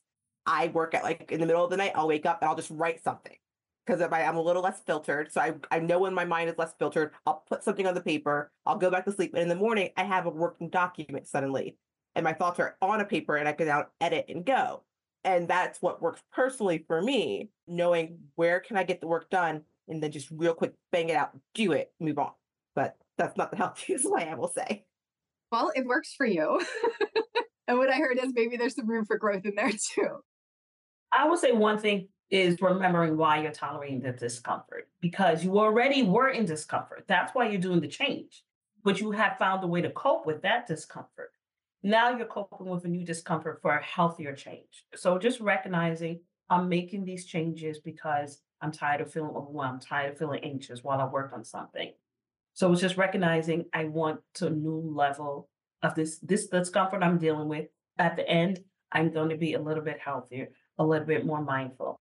I 0.46 0.68
work 0.68 0.94
at 0.94 1.04
like 1.04 1.30
in 1.30 1.40
the 1.40 1.46
middle 1.46 1.64
of 1.64 1.70
the 1.70 1.76
night, 1.76 1.92
I'll 1.94 2.08
wake 2.08 2.26
up 2.26 2.42
and 2.42 2.48
I'll 2.48 2.56
just 2.56 2.70
write 2.70 3.02
something 3.02 3.36
because 3.86 4.00
I'm 4.00 4.36
a 4.36 4.42
little 4.42 4.62
less 4.62 4.80
filtered. 4.80 5.32
So 5.32 5.40
I, 5.40 5.54
I 5.70 5.78
know 5.78 6.00
when 6.00 6.14
my 6.14 6.24
mind 6.24 6.50
is 6.50 6.58
less 6.58 6.74
filtered, 6.78 7.12
I'll 7.26 7.44
put 7.48 7.62
something 7.62 7.86
on 7.86 7.94
the 7.94 8.00
paper, 8.00 8.50
I'll 8.66 8.76
go 8.76 8.90
back 8.90 9.04
to 9.04 9.12
sleep. 9.12 9.34
And 9.34 9.42
in 9.42 9.48
the 9.48 9.54
morning, 9.54 9.90
I 9.96 10.04
have 10.04 10.26
a 10.26 10.30
working 10.30 10.68
document 10.68 11.26
suddenly. 11.26 11.76
And 12.14 12.24
my 12.24 12.32
thoughts 12.32 12.60
are 12.60 12.76
on 12.82 13.00
a 13.00 13.04
paper 13.04 13.36
and 13.36 13.48
I 13.48 13.52
can 13.52 13.68
now 13.68 13.86
edit 14.00 14.26
and 14.28 14.44
go 14.44 14.82
and 15.24 15.48
that's 15.48 15.80
what 15.80 16.02
works 16.02 16.22
personally 16.32 16.84
for 16.86 17.00
me 17.00 17.48
knowing 17.66 18.18
where 18.34 18.60
can 18.60 18.76
i 18.76 18.84
get 18.84 19.00
the 19.00 19.06
work 19.06 19.30
done 19.30 19.62
and 19.88 20.02
then 20.02 20.10
just 20.10 20.28
real 20.30 20.54
quick 20.54 20.72
bang 20.90 21.08
it 21.08 21.16
out 21.16 21.30
do 21.54 21.72
it 21.72 21.92
move 22.00 22.18
on 22.18 22.32
but 22.74 22.96
that's 23.18 23.36
not 23.36 23.50
the 23.50 23.56
healthiest 23.64 24.10
way 24.10 24.28
i 24.28 24.34
will 24.34 24.52
say 24.52 24.84
well 25.52 25.70
it 25.76 25.86
works 25.86 26.14
for 26.16 26.26
you. 26.26 26.60
And 27.68 27.78
what 27.78 27.90
i 27.90 27.96
heard 27.96 28.18
is 28.18 28.32
maybe 28.34 28.56
there's 28.56 28.74
some 28.74 28.88
room 28.88 29.04
for 29.04 29.16
growth 29.16 29.44
in 29.44 29.54
there 29.54 29.70
too. 29.70 30.18
I 31.12 31.28
would 31.28 31.38
say 31.38 31.52
one 31.52 31.78
thing 31.78 32.08
is 32.30 32.60
remembering 32.60 33.16
why 33.16 33.40
you're 33.42 33.52
tolerating 33.52 34.00
the 34.00 34.12
discomfort 34.12 34.88
because 35.00 35.44
you 35.44 35.58
already 35.58 36.02
were 36.02 36.28
in 36.28 36.44
discomfort. 36.44 37.04
That's 37.06 37.34
why 37.34 37.48
you're 37.48 37.60
doing 37.60 37.80
the 37.80 37.88
change. 37.88 38.42
But 38.84 39.00
you 39.00 39.12
have 39.12 39.38
found 39.38 39.62
a 39.62 39.66
way 39.66 39.80
to 39.80 39.90
cope 39.90 40.26
with 40.26 40.42
that 40.42 40.66
discomfort. 40.66 41.30
Now 41.82 42.16
you're 42.16 42.26
coping 42.26 42.68
with 42.68 42.84
a 42.84 42.88
new 42.88 43.04
discomfort 43.04 43.60
for 43.62 43.76
a 43.76 43.82
healthier 43.82 44.34
change. 44.34 44.86
So 44.96 45.18
just 45.18 45.40
recognizing 45.40 46.20
I'm 46.50 46.68
making 46.68 47.04
these 47.04 47.26
changes 47.26 47.78
because 47.78 48.40
I'm 48.60 48.72
tired 48.72 49.00
of 49.00 49.12
feeling 49.12 49.36
overwhelmed, 49.36 49.82
tired 49.82 50.12
of 50.12 50.18
feeling 50.18 50.42
anxious 50.42 50.82
while 50.82 51.00
I 51.00 51.06
work 51.06 51.32
on 51.32 51.44
something. 51.44 51.92
So 52.54 52.70
it's 52.72 52.80
just 52.80 52.96
recognizing 52.96 53.66
I 53.72 53.84
want 53.84 54.20
to 54.34 54.46
a 54.46 54.50
new 54.50 54.92
level 54.94 55.48
of 55.82 55.94
this 55.94 56.18
this 56.18 56.48
discomfort 56.48 57.02
I'm 57.02 57.18
dealing 57.18 57.48
with. 57.48 57.66
At 57.98 58.16
the 58.16 58.28
end, 58.28 58.60
I'm 58.90 59.12
going 59.12 59.30
to 59.30 59.36
be 59.36 59.54
a 59.54 59.60
little 59.60 59.82
bit 59.82 59.98
healthier, 59.98 60.48
a 60.78 60.84
little 60.84 61.06
bit 61.06 61.26
more 61.26 61.42
mindful. 61.42 62.00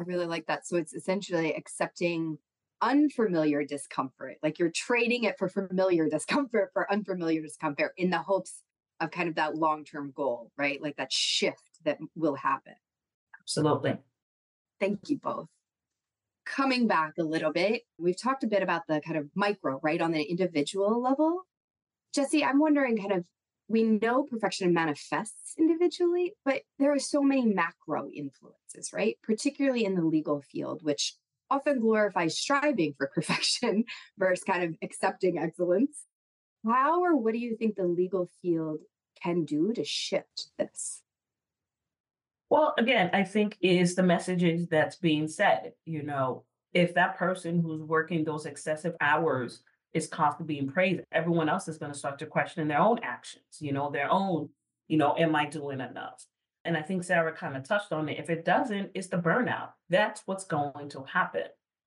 I 0.00 0.04
really 0.04 0.26
like 0.26 0.46
that. 0.46 0.66
So 0.66 0.76
it's 0.76 0.94
essentially 0.94 1.54
accepting 1.54 2.38
unfamiliar 2.80 3.64
discomfort. 3.64 4.36
Like 4.42 4.58
you're 4.58 4.72
trading 4.74 5.24
it 5.24 5.38
for 5.38 5.48
familiar 5.48 6.08
discomfort 6.08 6.70
for 6.72 6.90
unfamiliar 6.90 7.40
discomfort 7.40 7.92
in 7.96 8.10
the 8.10 8.18
hopes 8.18 8.62
of 9.00 9.10
kind 9.10 9.28
of 9.28 9.36
that 9.36 9.56
long 9.56 9.84
term 9.84 10.12
goal, 10.14 10.50
right? 10.56 10.80
Like 10.82 10.96
that 10.96 11.12
shift 11.12 11.62
that 11.84 11.98
will 12.16 12.34
happen. 12.34 12.74
Absolutely. 13.40 13.98
Thank 14.80 15.08
you 15.08 15.18
both. 15.18 15.48
Coming 16.44 16.86
back 16.86 17.12
a 17.18 17.22
little 17.22 17.52
bit, 17.52 17.82
we've 17.98 18.20
talked 18.20 18.44
a 18.44 18.48
bit 18.48 18.62
about 18.62 18.82
the 18.88 19.00
kind 19.00 19.16
of 19.16 19.28
micro, 19.34 19.78
right, 19.82 20.00
on 20.00 20.12
the 20.12 20.22
individual 20.22 21.00
level. 21.00 21.42
Jessie, 22.14 22.44
I'm 22.44 22.58
wondering 22.58 22.98
kind 22.98 23.12
of, 23.12 23.24
we 23.68 23.84
know 23.84 24.24
perfection 24.24 24.72
manifests 24.74 25.54
individually, 25.58 26.34
but 26.44 26.62
there 26.78 26.92
are 26.92 26.98
so 26.98 27.22
many 27.22 27.46
macro 27.46 28.10
influences, 28.10 28.92
right? 28.92 29.16
Particularly 29.22 29.84
in 29.84 29.94
the 29.94 30.04
legal 30.04 30.42
field, 30.42 30.82
which 30.82 31.14
often 31.48 31.80
glorifies 31.80 32.38
striving 32.38 32.94
for 32.96 33.06
perfection 33.14 33.84
versus 34.18 34.44
kind 34.44 34.64
of 34.64 34.76
accepting 34.82 35.38
excellence. 35.38 36.06
How 36.66 37.02
or 37.02 37.16
what 37.16 37.32
do 37.32 37.38
you 37.38 37.56
think 37.56 37.76
the 37.76 37.86
legal 37.86 38.30
field 38.40 38.80
can 39.22 39.44
do 39.44 39.72
to 39.74 39.84
shift 39.84 40.48
this? 40.58 41.01
Well, 42.52 42.74
again, 42.76 43.08
I 43.14 43.24
think 43.24 43.56
is 43.62 43.94
the 43.94 44.02
messages 44.02 44.68
that's 44.68 44.96
being 44.96 45.26
said. 45.26 45.72
You 45.86 46.02
know, 46.02 46.44
if 46.74 46.92
that 46.92 47.16
person 47.16 47.62
who's 47.62 47.80
working 47.80 48.24
those 48.24 48.44
excessive 48.44 48.94
hours 49.00 49.62
is 49.94 50.06
constantly 50.06 50.56
being 50.56 50.68
praised, 50.70 51.00
everyone 51.12 51.48
else 51.48 51.66
is 51.66 51.78
going 51.78 51.92
to 51.92 51.98
start 51.98 52.18
to 52.18 52.26
question 52.26 52.68
their 52.68 52.78
own 52.78 52.98
actions, 53.02 53.56
you 53.60 53.72
know, 53.72 53.90
their 53.90 54.12
own 54.12 54.50
You 54.86 54.98
know, 54.98 55.16
am 55.16 55.34
I 55.34 55.46
doing 55.46 55.80
enough? 55.80 56.26
And 56.66 56.76
I 56.76 56.82
think 56.82 57.04
Sarah 57.04 57.32
kind 57.32 57.56
of 57.56 57.66
touched 57.66 57.90
on 57.90 58.10
it. 58.10 58.18
If 58.18 58.28
it 58.28 58.44
doesn't, 58.44 58.90
it's 58.92 59.08
the 59.08 59.16
burnout. 59.16 59.70
That's 59.88 60.20
what's 60.26 60.44
going 60.44 60.90
to 60.90 61.04
happen. 61.04 61.46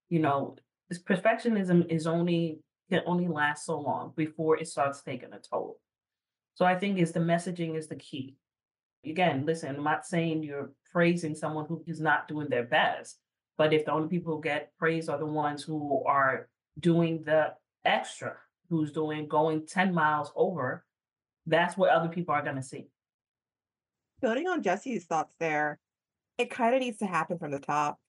You 0.10 0.18
know, 0.18 0.56
this 0.90 0.98
perfectionism 0.98 1.92
is 1.92 2.08
only 2.08 2.62
can 2.90 3.04
only 3.06 3.28
last 3.28 3.68
so 3.68 3.80
long 3.80 4.14
before 4.16 4.58
it 4.58 4.68
starts 4.68 5.04
taking 5.04 5.32
a 5.32 5.38
toll. 5.38 5.80
So 6.56 6.66
I 6.66 6.74
think 6.74 6.98
is 6.98 7.12
the 7.12 7.20
messaging 7.20 7.78
is 7.78 7.88
the 7.88 7.98
key. 7.98 8.38
Again, 9.06 9.46
listen, 9.46 9.76
I'm 9.76 9.84
not 9.84 10.06
saying 10.06 10.44
you're 10.44 10.72
praising 10.92 11.36
someone 11.36 11.66
who 11.66 11.84
is 11.88 12.00
not 12.00 12.28
doing 12.28 12.50
their 12.50 12.64
best, 12.64 13.20
but 13.58 13.74
if 13.74 13.86
the 13.86 13.92
only 13.92 14.08
people 14.08 14.36
who 14.36 14.42
get 14.42 14.72
praised 14.78 15.10
are 15.10 15.18
the 15.18 15.26
ones 15.26 15.64
who 15.64 16.04
are 16.06 16.48
doing 16.80 17.24
the 17.24 17.54
extra, 17.84 18.36
who's 18.70 18.92
doing 18.92 19.28
going 19.28 19.66
10 19.68 19.94
miles 19.94 20.32
over, 20.36 20.86
that's 21.46 21.78
what 21.78 21.90
other 21.90 22.10
people 22.10 22.34
are 22.34 22.44
going 22.44 22.56
to 22.56 22.64
see. 22.64 22.88
Building 24.22 24.48
on 24.48 24.64
Jessie's 24.64 25.06
thoughts 25.06 25.36
there, 25.40 25.80
it 26.38 26.50
kind 26.50 26.74
of 26.74 26.82
needs 26.82 26.98
to 26.98 27.06
happen 27.06 27.38
from 27.38 27.52
the 27.52 27.60
top. 27.60 28.00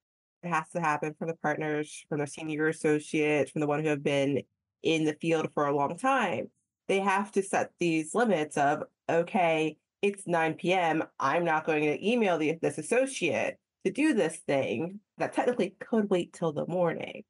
It 0.42 0.48
has 0.48 0.68
to 0.70 0.80
happen 0.80 1.14
from 1.18 1.28
the 1.28 1.34
partners, 1.34 2.04
from 2.08 2.20
the 2.20 2.26
senior 2.26 2.68
associates, 2.68 3.50
from 3.50 3.60
the 3.60 3.66
one 3.66 3.82
who 3.82 3.88
have 3.88 4.02
been 4.02 4.42
in 4.82 5.04
the 5.04 5.14
field 5.14 5.48
for 5.54 5.66
a 5.66 5.74
long 5.74 5.96
time. 5.96 6.50
They 6.88 7.00
have 7.00 7.32
to 7.32 7.42
set 7.42 7.72
these 7.80 8.14
limits 8.14 8.56
of, 8.56 8.84
okay, 9.08 9.76
it's 10.06 10.26
9 10.26 10.54
p.m. 10.54 11.04
I'm 11.18 11.44
not 11.44 11.66
going 11.66 11.84
to 11.84 12.08
email 12.08 12.38
the, 12.38 12.58
this 12.60 12.78
associate 12.78 13.56
to 13.84 13.90
do 13.90 14.14
this 14.14 14.36
thing 14.36 15.00
that 15.18 15.32
technically 15.32 15.74
could 15.80 16.10
wait 16.10 16.32
till 16.32 16.52
the 16.52 16.66
morning. 16.66 17.24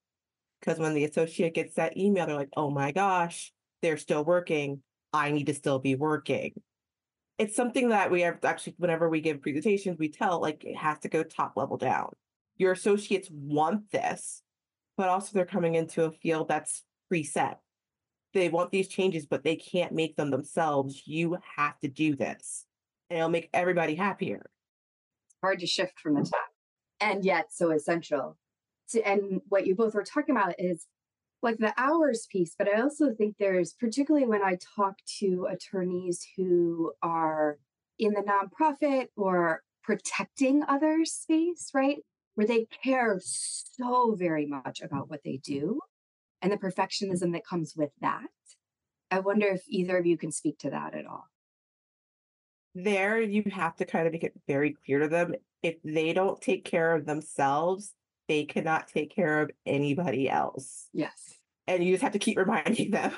Because 0.61 0.79
when 0.79 0.95
the 0.95 1.05
associate 1.05 1.55
gets 1.55 1.75
that 1.75 1.97
email, 1.97 2.27
they're 2.27 2.37
like, 2.37 2.49
oh 2.57 2.71
my 2.71 2.93
gosh, 2.93 3.53
they're 3.83 3.97
still 3.97 4.25
working. 4.25 4.83
I 5.13 5.31
need 5.31 5.47
to 5.47 5.55
still 5.55 5.79
be 5.79 5.95
working. 5.95 6.53
It's 7.39 7.57
something 7.57 7.91
that 7.91 8.11
we 8.11 8.23
have 8.23 8.39
actually, 8.45 8.75
whenever 8.79 9.09
we 9.09 9.21
give 9.21 9.43
presentations, 9.43 9.99
we 9.99 10.09
tell 10.09 10.41
like 10.41 10.65
it 10.65 10.77
has 10.77 10.99
to 11.01 11.09
go 11.09 11.23
top 11.23 11.53
level 11.57 11.77
down. 11.77 12.11
Your 12.57 12.73
associates 12.73 13.29
want 13.31 13.91
this, 13.91 14.43
but 14.97 15.09
also 15.09 15.31
they're 15.33 15.45
coming 15.45 15.75
into 15.75 16.05
a 16.05 16.11
field 16.11 16.49
that's 16.49 16.83
preset. 17.13 17.57
They 18.33 18.49
want 18.49 18.71
these 18.71 18.89
changes, 18.89 19.25
but 19.25 19.45
they 19.45 19.57
can't 19.57 19.93
make 19.93 20.17
them 20.17 20.31
themselves. 20.31 21.03
You 21.07 21.39
have 21.57 21.79
to 21.81 21.89
do 21.89 22.17
this, 22.17 22.66
and 23.11 23.19
it'll 23.19 23.31
make 23.31 23.49
everybody 23.53 23.95
happier. 23.95 24.51
It's 25.29 25.37
hard 25.43 25.61
to 25.61 25.67
shift 25.67 25.99
from 26.01 26.15
the 26.15 26.21
mm. 26.21 26.31
top, 26.31 26.49
and 27.01 27.25
yet 27.25 27.47
so 27.51 27.71
essential. 27.71 28.37
To, 28.91 29.03
and 29.07 29.41
what 29.49 29.67
you 29.67 29.75
both 29.75 29.95
were 29.95 30.05
talking 30.05 30.37
about 30.37 30.55
is 30.59 30.87
like 31.43 31.59
the 31.59 31.75
hours 31.77 32.27
piece, 32.31 32.55
but 32.59 32.69
I 32.69 32.81
also 32.81 33.13
think 33.13 33.37
there's, 33.39 33.75
particularly 33.75 34.27
when 34.27 34.43
I 34.43 34.59
talk 34.77 34.97
to 35.21 35.47
attorneys 35.51 36.27
who 36.37 36.93
are 37.03 37.59
in 37.99 38.13
the 38.13 38.23
nonprofit 38.23 39.09
or 39.17 39.63
protecting 39.83 40.63
others 40.69 41.13
space, 41.13 41.71
right? 41.75 41.99
Where 42.35 42.47
they 42.47 42.67
care 42.83 43.21
so 43.21 44.15
very 44.19 44.47
much 44.47 44.81
about 44.83 45.09
what 45.09 45.21
they 45.25 45.39
do 45.43 45.81
and 46.43 46.53
the 46.53 46.57
perfectionism 46.57 47.33
that 47.33 47.47
comes 47.49 47.75
with 47.77 47.91
that. 48.01 48.27
I 49.11 49.21
wonder 49.21 49.47
if 49.47 49.63
either 49.69 49.99
of 49.99 50.07
you 50.07 50.19
can 50.19 50.33
speak 50.33 50.59
to 50.59 50.71
that 50.71 50.95
at 50.95 51.07
all. 51.07 51.27
There, 52.77 53.19
you 53.21 53.43
have 53.53 53.75
to 53.77 53.87
kind 53.87 54.07
of 54.07 54.13
make 54.13 54.23
it 54.23 54.35
very 54.47 54.77
clear 54.85 54.99
to 54.99 55.09
them 55.09 55.35
if 55.63 55.77
they 55.83 56.13
don't 56.13 56.41
take 56.41 56.65
care 56.65 56.95
of 56.95 57.07
themselves, 57.07 57.95
they 58.29 58.45
cannot 58.45 58.87
take 58.87 59.15
care 59.15 59.41
of 59.41 59.51
anybody 59.65 60.29
else. 60.29 60.89
Yes. 60.93 61.39
And 61.67 61.83
you 61.83 61.95
just 61.95 62.03
have 62.03 62.13
to 62.13 62.19
keep 62.19 62.37
reminding 62.39 62.91
them. 62.91 63.13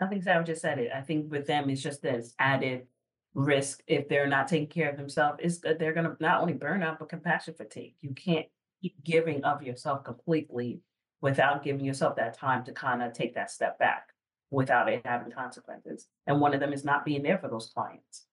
I 0.00 0.06
think 0.06 0.22
Sarah 0.22 0.42
just 0.44 0.62
said 0.62 0.78
it. 0.78 0.90
I 0.94 1.02
think 1.02 1.30
with 1.30 1.46
them, 1.46 1.68
it's 1.68 1.82
just 1.82 2.00
this 2.00 2.34
added 2.38 2.86
risk 3.34 3.82
if 3.86 4.08
they're 4.08 4.26
not 4.26 4.48
taking 4.48 4.68
care 4.68 4.88
of 4.88 4.96
themselves. 4.96 5.40
Is 5.42 5.60
that 5.60 5.78
they're 5.78 5.92
going 5.92 6.06
to 6.06 6.16
not 6.18 6.40
only 6.40 6.54
burn 6.54 6.82
out, 6.82 6.98
but 6.98 7.10
compassion 7.10 7.52
fatigue. 7.52 7.96
You 8.00 8.14
can't 8.14 8.46
keep 8.80 9.04
giving 9.04 9.44
of 9.44 9.62
yourself 9.62 10.04
completely 10.04 10.80
without 11.20 11.62
giving 11.62 11.84
yourself 11.84 12.16
that 12.16 12.38
time 12.38 12.64
to 12.64 12.72
kind 12.72 13.02
of 13.02 13.12
take 13.12 13.34
that 13.34 13.50
step 13.50 13.78
back 13.78 14.08
without 14.50 14.88
it 14.88 15.02
having 15.04 15.30
consequences. 15.30 16.06
And 16.26 16.40
one 16.40 16.54
of 16.54 16.60
them 16.60 16.72
is 16.72 16.84
not 16.84 17.04
being 17.04 17.22
there 17.22 17.38
for 17.38 17.48
those 17.48 17.70
clients. 17.72 18.24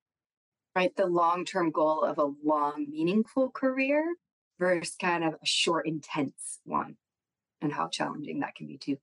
Right. 0.78 0.96
The 0.96 1.08
long 1.08 1.44
term 1.44 1.72
goal 1.72 2.04
of 2.04 2.20
a 2.20 2.32
long, 2.48 2.86
meaningful 2.88 3.50
career 3.50 4.14
versus 4.60 4.96
kind 5.02 5.24
of 5.24 5.34
a 5.34 5.44
short, 5.44 5.88
intense 5.88 6.60
one, 6.66 6.98
and 7.64 7.74
how 7.74 7.88
challenging 7.88 8.42
that 8.42 8.54
can 8.54 8.68
be 8.68 8.78
too. 8.78 8.98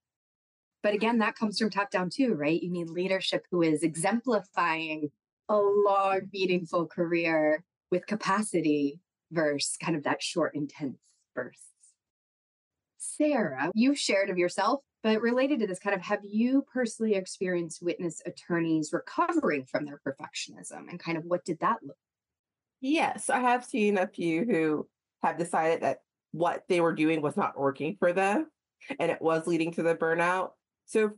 But 0.84 0.94
again, 0.94 1.18
that 1.18 1.34
comes 1.34 1.58
from 1.58 1.70
top 1.70 1.90
down 1.90 2.10
too, 2.10 2.34
right? 2.34 2.62
You 2.62 2.70
need 2.70 2.90
leadership 2.90 3.46
who 3.50 3.62
is 3.62 3.82
exemplifying 3.82 5.10
a 5.48 5.56
long, 5.56 6.28
meaningful 6.32 6.86
career 6.86 7.64
with 7.90 8.06
capacity 8.06 9.00
versus 9.32 9.76
kind 9.76 9.96
of 9.96 10.04
that 10.04 10.22
short, 10.22 10.54
intense 10.54 11.00
burst. 11.34 11.73
Sarah, 13.04 13.70
you've 13.74 13.98
shared 13.98 14.30
of 14.30 14.38
yourself, 14.38 14.80
but 15.02 15.20
related 15.20 15.60
to 15.60 15.66
this, 15.66 15.78
kind 15.78 15.94
of 15.94 16.02
have 16.02 16.20
you 16.24 16.64
personally 16.72 17.14
experienced 17.14 17.82
witness 17.82 18.22
attorneys 18.26 18.92
recovering 18.92 19.64
from 19.66 19.84
their 19.84 20.00
perfectionism 20.06 20.88
and 20.88 20.98
kind 20.98 21.18
of 21.18 21.24
what 21.24 21.44
did 21.44 21.60
that 21.60 21.78
look? 21.82 21.96
Yes, 22.80 23.30
I 23.30 23.40
have 23.40 23.64
seen 23.64 23.98
a 23.98 24.06
few 24.06 24.44
who 24.44 24.88
have 25.22 25.38
decided 25.38 25.82
that 25.82 25.98
what 26.32 26.64
they 26.68 26.80
were 26.80 26.94
doing 26.94 27.22
was 27.22 27.36
not 27.36 27.58
working 27.58 27.96
for 27.98 28.12
them 28.12 28.48
and 28.98 29.10
it 29.10 29.22
was 29.22 29.46
leading 29.46 29.72
to 29.72 29.82
the 29.82 29.94
burnout. 29.94 30.50
So 30.86 31.12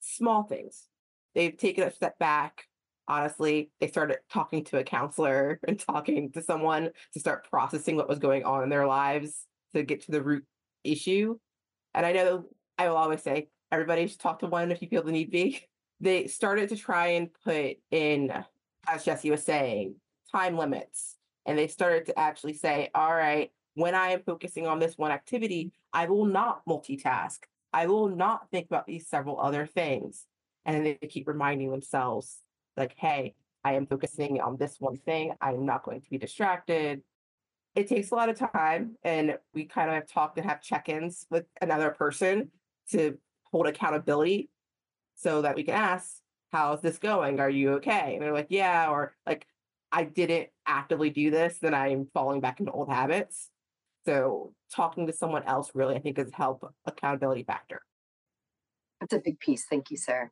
small 0.00 0.44
things. 0.44 0.88
They've 1.34 1.56
taken 1.56 1.84
a 1.84 1.90
step 1.90 2.18
back. 2.18 2.64
Honestly, 3.08 3.70
they 3.80 3.88
started 3.88 4.18
talking 4.30 4.64
to 4.64 4.78
a 4.78 4.84
counselor 4.84 5.58
and 5.66 5.78
talking 5.78 6.30
to 6.32 6.42
someone 6.42 6.90
to 7.14 7.20
start 7.20 7.48
processing 7.50 7.96
what 7.96 8.08
was 8.08 8.18
going 8.18 8.44
on 8.44 8.62
in 8.62 8.68
their 8.68 8.86
lives 8.86 9.46
to 9.74 9.82
get 9.82 10.02
to 10.02 10.12
the 10.12 10.22
root 10.22 10.44
issue. 10.84 11.38
And 11.94 12.06
I 12.06 12.12
know 12.12 12.44
I 12.78 12.88
will 12.88 12.96
always 12.96 13.22
say 13.22 13.48
everybody 13.70 14.06
should 14.06 14.18
talk 14.18 14.40
to 14.40 14.46
one 14.46 14.70
if 14.70 14.82
you 14.82 14.88
feel 14.88 15.02
the 15.02 15.12
need 15.12 15.30
be. 15.30 15.60
They 16.00 16.26
started 16.26 16.70
to 16.70 16.76
try 16.76 17.10
and 17.10 17.28
put 17.44 17.76
in, 17.92 18.32
as 18.88 19.04
Jessie 19.04 19.30
was 19.30 19.44
saying, 19.44 19.94
time 20.32 20.58
limits. 20.58 21.14
And 21.46 21.56
they 21.56 21.68
started 21.68 22.06
to 22.06 22.18
actually 22.18 22.54
say, 22.54 22.90
all 22.92 23.14
right, 23.14 23.52
when 23.74 23.94
I 23.94 24.08
am 24.08 24.22
focusing 24.26 24.66
on 24.66 24.80
this 24.80 24.98
one 24.98 25.12
activity, 25.12 25.70
I 25.92 26.06
will 26.06 26.24
not 26.24 26.66
multitask. 26.66 27.38
I 27.72 27.86
will 27.86 28.08
not 28.08 28.50
think 28.50 28.66
about 28.66 28.88
these 28.88 29.06
several 29.06 29.38
other 29.38 29.64
things. 29.64 30.26
And 30.64 30.84
they 30.84 30.94
keep 31.08 31.28
reminding 31.28 31.70
themselves, 31.70 32.40
like, 32.76 32.94
hey, 32.96 33.36
I 33.64 33.74
am 33.74 33.86
focusing 33.86 34.40
on 34.40 34.56
this 34.56 34.76
one 34.80 34.96
thing. 34.96 35.34
I'm 35.40 35.64
not 35.64 35.84
going 35.84 36.00
to 36.00 36.10
be 36.10 36.18
distracted 36.18 37.02
it 37.74 37.88
takes 37.88 38.10
a 38.10 38.14
lot 38.14 38.28
of 38.28 38.38
time 38.38 38.96
and 39.02 39.38
we 39.54 39.64
kind 39.64 39.88
of 39.88 39.94
have 39.94 40.06
talked 40.06 40.36
and 40.38 40.48
have 40.48 40.60
check-ins 40.60 41.26
with 41.30 41.46
another 41.60 41.90
person 41.90 42.50
to 42.90 43.16
hold 43.44 43.66
accountability 43.66 44.50
so 45.14 45.42
that 45.42 45.56
we 45.56 45.62
can 45.62 45.74
ask 45.74 46.16
how's 46.50 46.82
this 46.82 46.98
going? 46.98 47.40
Are 47.40 47.48
you 47.48 47.72
okay? 47.74 48.12
And 48.14 48.22
they're 48.22 48.32
like 48.32 48.48
yeah 48.50 48.88
or 48.90 49.14
like 49.26 49.46
i 49.90 50.04
didn't 50.04 50.48
actively 50.66 51.10
do 51.10 51.30
this 51.30 51.58
then 51.60 51.74
i'm 51.74 52.08
falling 52.14 52.40
back 52.40 52.60
into 52.60 52.72
old 52.72 52.88
habits. 52.90 53.48
So 54.04 54.52
talking 54.74 55.06
to 55.06 55.12
someone 55.12 55.44
else 55.44 55.70
really 55.74 55.94
i 55.94 55.98
think 55.98 56.18
has 56.18 56.30
helped 56.32 56.64
accountability 56.86 57.44
factor. 57.44 57.82
That's 59.00 59.14
a 59.14 59.18
big 59.18 59.40
piece. 59.40 59.64
Thank 59.64 59.90
you 59.90 59.96
sarah 59.96 60.30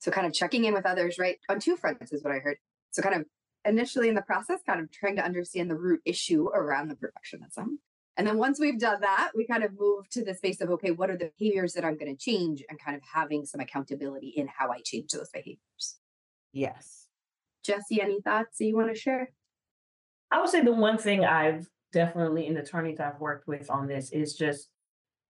so 0.00 0.12
kind 0.12 0.26
of 0.26 0.32
checking 0.32 0.64
in 0.64 0.74
with 0.74 0.86
others 0.86 1.18
right? 1.18 1.38
On 1.48 1.60
two 1.60 1.76
fronts 1.76 2.12
is 2.12 2.22
what 2.22 2.32
i 2.32 2.38
heard. 2.38 2.56
So 2.90 3.02
kind 3.02 3.14
of 3.14 3.26
initially 3.64 4.08
in 4.08 4.14
the 4.14 4.22
process, 4.22 4.60
kind 4.66 4.80
of 4.80 4.90
trying 4.90 5.16
to 5.16 5.24
understand 5.24 5.70
the 5.70 5.76
root 5.76 6.00
issue 6.04 6.48
around 6.48 6.88
the 6.88 6.96
perfectionism. 6.96 7.78
And 8.16 8.26
then 8.26 8.36
once 8.36 8.58
we've 8.58 8.80
done 8.80 9.00
that, 9.00 9.30
we 9.36 9.46
kind 9.46 9.62
of 9.62 9.78
move 9.78 10.08
to 10.10 10.24
the 10.24 10.34
space 10.34 10.60
of, 10.60 10.70
okay, 10.70 10.90
what 10.90 11.08
are 11.08 11.16
the 11.16 11.30
behaviors 11.38 11.74
that 11.74 11.84
I'm 11.84 11.96
going 11.96 12.14
to 12.14 12.18
change 12.18 12.64
and 12.68 12.78
kind 12.78 12.96
of 12.96 13.02
having 13.14 13.44
some 13.44 13.60
accountability 13.60 14.28
in 14.36 14.48
how 14.48 14.70
I 14.70 14.80
change 14.84 15.12
those 15.12 15.28
behaviors. 15.30 15.98
Yes. 16.52 17.06
Jessie, 17.62 18.02
any 18.02 18.20
thoughts 18.20 18.58
that 18.58 18.64
you 18.64 18.76
want 18.76 18.92
to 18.92 19.00
share? 19.00 19.30
I 20.32 20.40
would 20.40 20.50
say 20.50 20.62
the 20.62 20.72
one 20.72 20.98
thing 20.98 21.24
I've 21.24 21.68
definitely 21.92 22.46
in 22.46 22.54
the 22.54 22.62
attorneys 22.62 23.00
I've 23.00 23.20
worked 23.20 23.46
with 23.46 23.70
on 23.70 23.86
this 23.86 24.10
is 24.10 24.34
just 24.34 24.68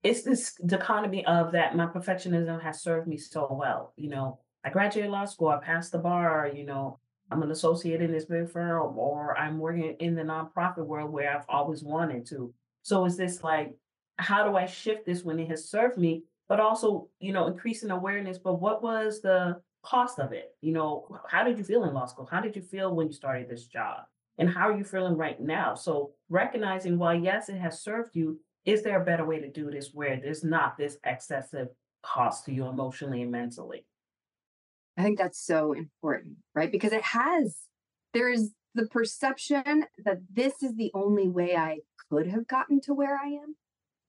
it's 0.02 0.22
this 0.22 0.54
dichotomy 0.64 1.26
of 1.26 1.52
that 1.52 1.76
my 1.76 1.86
perfectionism 1.86 2.62
has 2.62 2.82
served 2.82 3.08
me 3.08 3.16
so 3.16 3.48
well. 3.50 3.92
You 3.96 4.08
know, 4.10 4.38
I 4.64 4.70
graduated 4.70 5.10
law 5.10 5.24
school, 5.24 5.48
I 5.48 5.58
passed 5.58 5.92
the 5.92 5.98
bar, 5.98 6.50
you 6.54 6.64
know, 6.64 6.98
I'm 7.30 7.42
an 7.42 7.50
associate 7.50 8.00
in 8.00 8.12
this 8.12 8.24
big 8.24 8.50
firm 8.50 8.98
or 8.98 9.36
I'm 9.38 9.58
working 9.58 9.96
in 10.00 10.14
the 10.14 10.22
nonprofit 10.22 10.86
world 10.86 11.12
where 11.12 11.36
I've 11.36 11.44
always 11.48 11.82
wanted 11.82 12.26
to. 12.26 12.52
So 12.82 13.04
is 13.04 13.16
this 13.16 13.42
like, 13.42 13.74
how 14.16 14.48
do 14.48 14.56
I 14.56 14.66
shift 14.66 15.06
this 15.06 15.22
when 15.22 15.38
it 15.38 15.48
has 15.48 15.68
served 15.68 15.98
me, 15.98 16.24
but 16.48 16.60
also, 16.60 17.08
you 17.20 17.32
know, 17.32 17.46
increasing 17.46 17.90
awareness, 17.90 18.38
but 18.38 18.60
what 18.60 18.82
was 18.82 19.20
the 19.20 19.60
cost 19.82 20.18
of 20.18 20.32
it? 20.32 20.56
You 20.60 20.72
know, 20.72 21.20
how 21.28 21.44
did 21.44 21.58
you 21.58 21.64
feel 21.64 21.84
in 21.84 21.94
law 21.94 22.06
school? 22.06 22.28
How 22.30 22.40
did 22.40 22.56
you 22.56 22.62
feel 22.62 22.94
when 22.94 23.08
you 23.08 23.12
started 23.12 23.48
this 23.48 23.66
job? 23.66 24.00
And 24.38 24.48
how 24.48 24.68
are 24.68 24.76
you 24.76 24.84
feeling 24.84 25.16
right 25.16 25.40
now? 25.40 25.74
So 25.74 26.12
recognizing, 26.28 26.98
while 26.98 27.14
yes, 27.14 27.48
it 27.48 27.58
has 27.58 27.82
served 27.82 28.14
you, 28.14 28.40
is 28.64 28.82
there 28.82 29.00
a 29.00 29.04
better 29.04 29.24
way 29.24 29.40
to 29.40 29.50
do 29.50 29.70
this 29.70 29.90
where 29.92 30.18
there's 30.20 30.44
not 30.44 30.76
this 30.76 30.96
excessive 31.04 31.68
cost 32.02 32.44
to 32.44 32.52
you 32.52 32.66
emotionally 32.66 33.22
and 33.22 33.32
mentally? 33.32 33.84
I 34.98 35.02
think 35.02 35.16
that's 35.16 35.40
so 35.40 35.72
important, 35.72 36.38
right? 36.54 36.72
Because 36.72 36.92
it 36.92 37.02
has 37.02 37.56
there's 38.12 38.50
the 38.74 38.86
perception 38.86 39.84
that 40.04 40.18
this 40.30 40.62
is 40.62 40.74
the 40.76 40.90
only 40.92 41.28
way 41.28 41.56
I 41.56 41.80
could 42.10 42.26
have 42.28 42.48
gotten 42.48 42.80
to 42.82 42.94
where 42.94 43.16
I 43.16 43.28
am, 43.28 43.56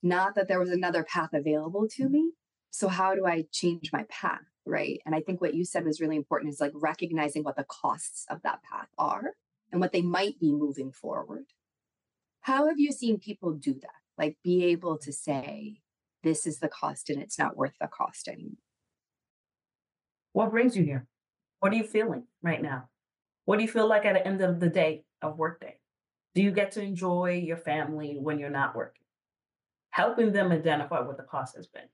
not 0.01 0.35
that 0.35 0.47
there 0.47 0.59
was 0.59 0.71
another 0.71 1.03
path 1.03 1.29
available 1.33 1.87
to 1.95 2.03
mm-hmm. 2.03 2.13
me. 2.13 2.31
So, 2.71 2.87
how 2.87 3.15
do 3.15 3.25
I 3.25 3.45
change 3.51 3.91
my 3.93 4.05
path? 4.09 4.41
Right. 4.65 5.01
And 5.05 5.15
I 5.15 5.21
think 5.21 5.41
what 5.41 5.55
you 5.55 5.65
said 5.65 5.85
was 5.85 6.01
really 6.01 6.15
important 6.15 6.53
is 6.53 6.59
like 6.59 6.71
recognizing 6.75 7.43
what 7.43 7.55
the 7.55 7.65
costs 7.65 8.25
of 8.29 8.41
that 8.43 8.61
path 8.63 8.89
are 8.97 9.33
and 9.71 9.81
what 9.81 9.91
they 9.91 10.01
might 10.01 10.39
be 10.39 10.51
moving 10.51 10.91
forward. 10.91 11.45
How 12.41 12.67
have 12.67 12.79
you 12.79 12.91
seen 12.91 13.19
people 13.19 13.53
do 13.53 13.73
that? 13.73 13.89
Like 14.17 14.37
be 14.43 14.65
able 14.65 14.97
to 14.99 15.11
say, 15.11 15.81
this 16.23 16.45
is 16.45 16.59
the 16.59 16.67
cost 16.67 17.09
and 17.09 17.21
it's 17.21 17.39
not 17.39 17.57
worth 17.57 17.73
the 17.79 17.87
cost 17.87 18.27
anymore. 18.27 18.57
What 20.33 20.51
brings 20.51 20.75
you 20.77 20.83
here? 20.83 21.07
What 21.59 21.73
are 21.73 21.75
you 21.75 21.83
feeling 21.83 22.23
right 22.41 22.61
now? 22.61 22.89
What 23.45 23.57
do 23.57 23.63
you 23.63 23.67
feel 23.67 23.87
like 23.87 24.05
at 24.05 24.13
the 24.13 24.25
end 24.25 24.41
of 24.41 24.59
the 24.59 24.69
day 24.69 25.03
of 25.21 25.37
workday? 25.37 25.79
Do 26.35 26.41
you 26.41 26.51
get 26.51 26.71
to 26.73 26.81
enjoy 26.81 27.41
your 27.43 27.57
family 27.57 28.17
when 28.19 28.39
you're 28.39 28.49
not 28.49 28.75
working? 28.75 29.01
Helping 29.89 30.31
them 30.31 30.51
identify 30.51 31.01
what 31.01 31.17
the 31.17 31.23
cost 31.23 31.55
has 31.55 31.67
been. 31.67 31.89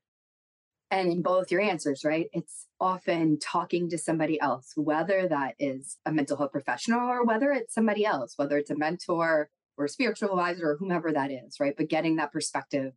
And 0.92 1.12
in 1.12 1.22
both 1.22 1.50
your 1.50 1.62
answers, 1.62 2.04
right? 2.04 2.28
It's 2.34 2.68
often 2.80 3.40
talking 3.40 3.90
to 3.90 3.98
somebody 3.98 4.40
else, 4.40 4.74
whether 4.76 5.28
that 5.28 5.56
is 5.58 5.98
a 6.06 6.12
mental 6.12 6.38
health 6.38 6.52
professional 6.52 7.10
or 7.10 7.26
whether 7.26 7.52
it's 7.52 7.74
somebody 7.74 8.06
else, 8.06 8.34
whether 8.36 8.58
it's 8.58 8.70
a 8.70 8.78
mentor 8.78 9.50
or 9.78 9.86
a 9.86 9.90
spiritual 9.90 10.30
advisor 10.30 10.72
or 10.72 10.78
whomever 10.78 11.12
that 11.12 11.32
is, 11.32 11.60
right? 11.60 11.74
But 11.76 11.90
getting 11.90 12.18
that 12.18 12.32
perspective, 12.32 12.94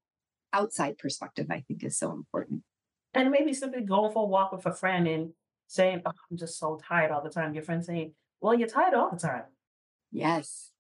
outside 0.52 0.98
perspective, 0.98 1.46
I 1.50 1.64
think 1.66 1.82
is 1.82 1.98
so 1.98 2.12
important. 2.12 2.62
And 3.14 3.30
maybe 3.30 3.52
simply 3.52 3.82
going 3.82 4.12
for 4.12 4.24
a 4.24 4.26
walk 4.26 4.52
with 4.52 4.66
a 4.66 4.72
friend 4.72 5.08
and 5.08 5.30
saying, 5.66 6.02
oh, 6.04 6.12
I'm 6.30 6.36
just 6.36 6.58
so 6.58 6.78
tired 6.86 7.10
all 7.10 7.22
the 7.22 7.30
time. 7.30 7.54
Your 7.54 7.62
friend 7.62 7.84
saying, 7.84 8.12
Well, 8.40 8.54
you're 8.54 8.68
tired 8.68 8.94
all 8.94 9.10
the 9.10 9.18
time. 9.18 9.44
Yes. 10.10 10.72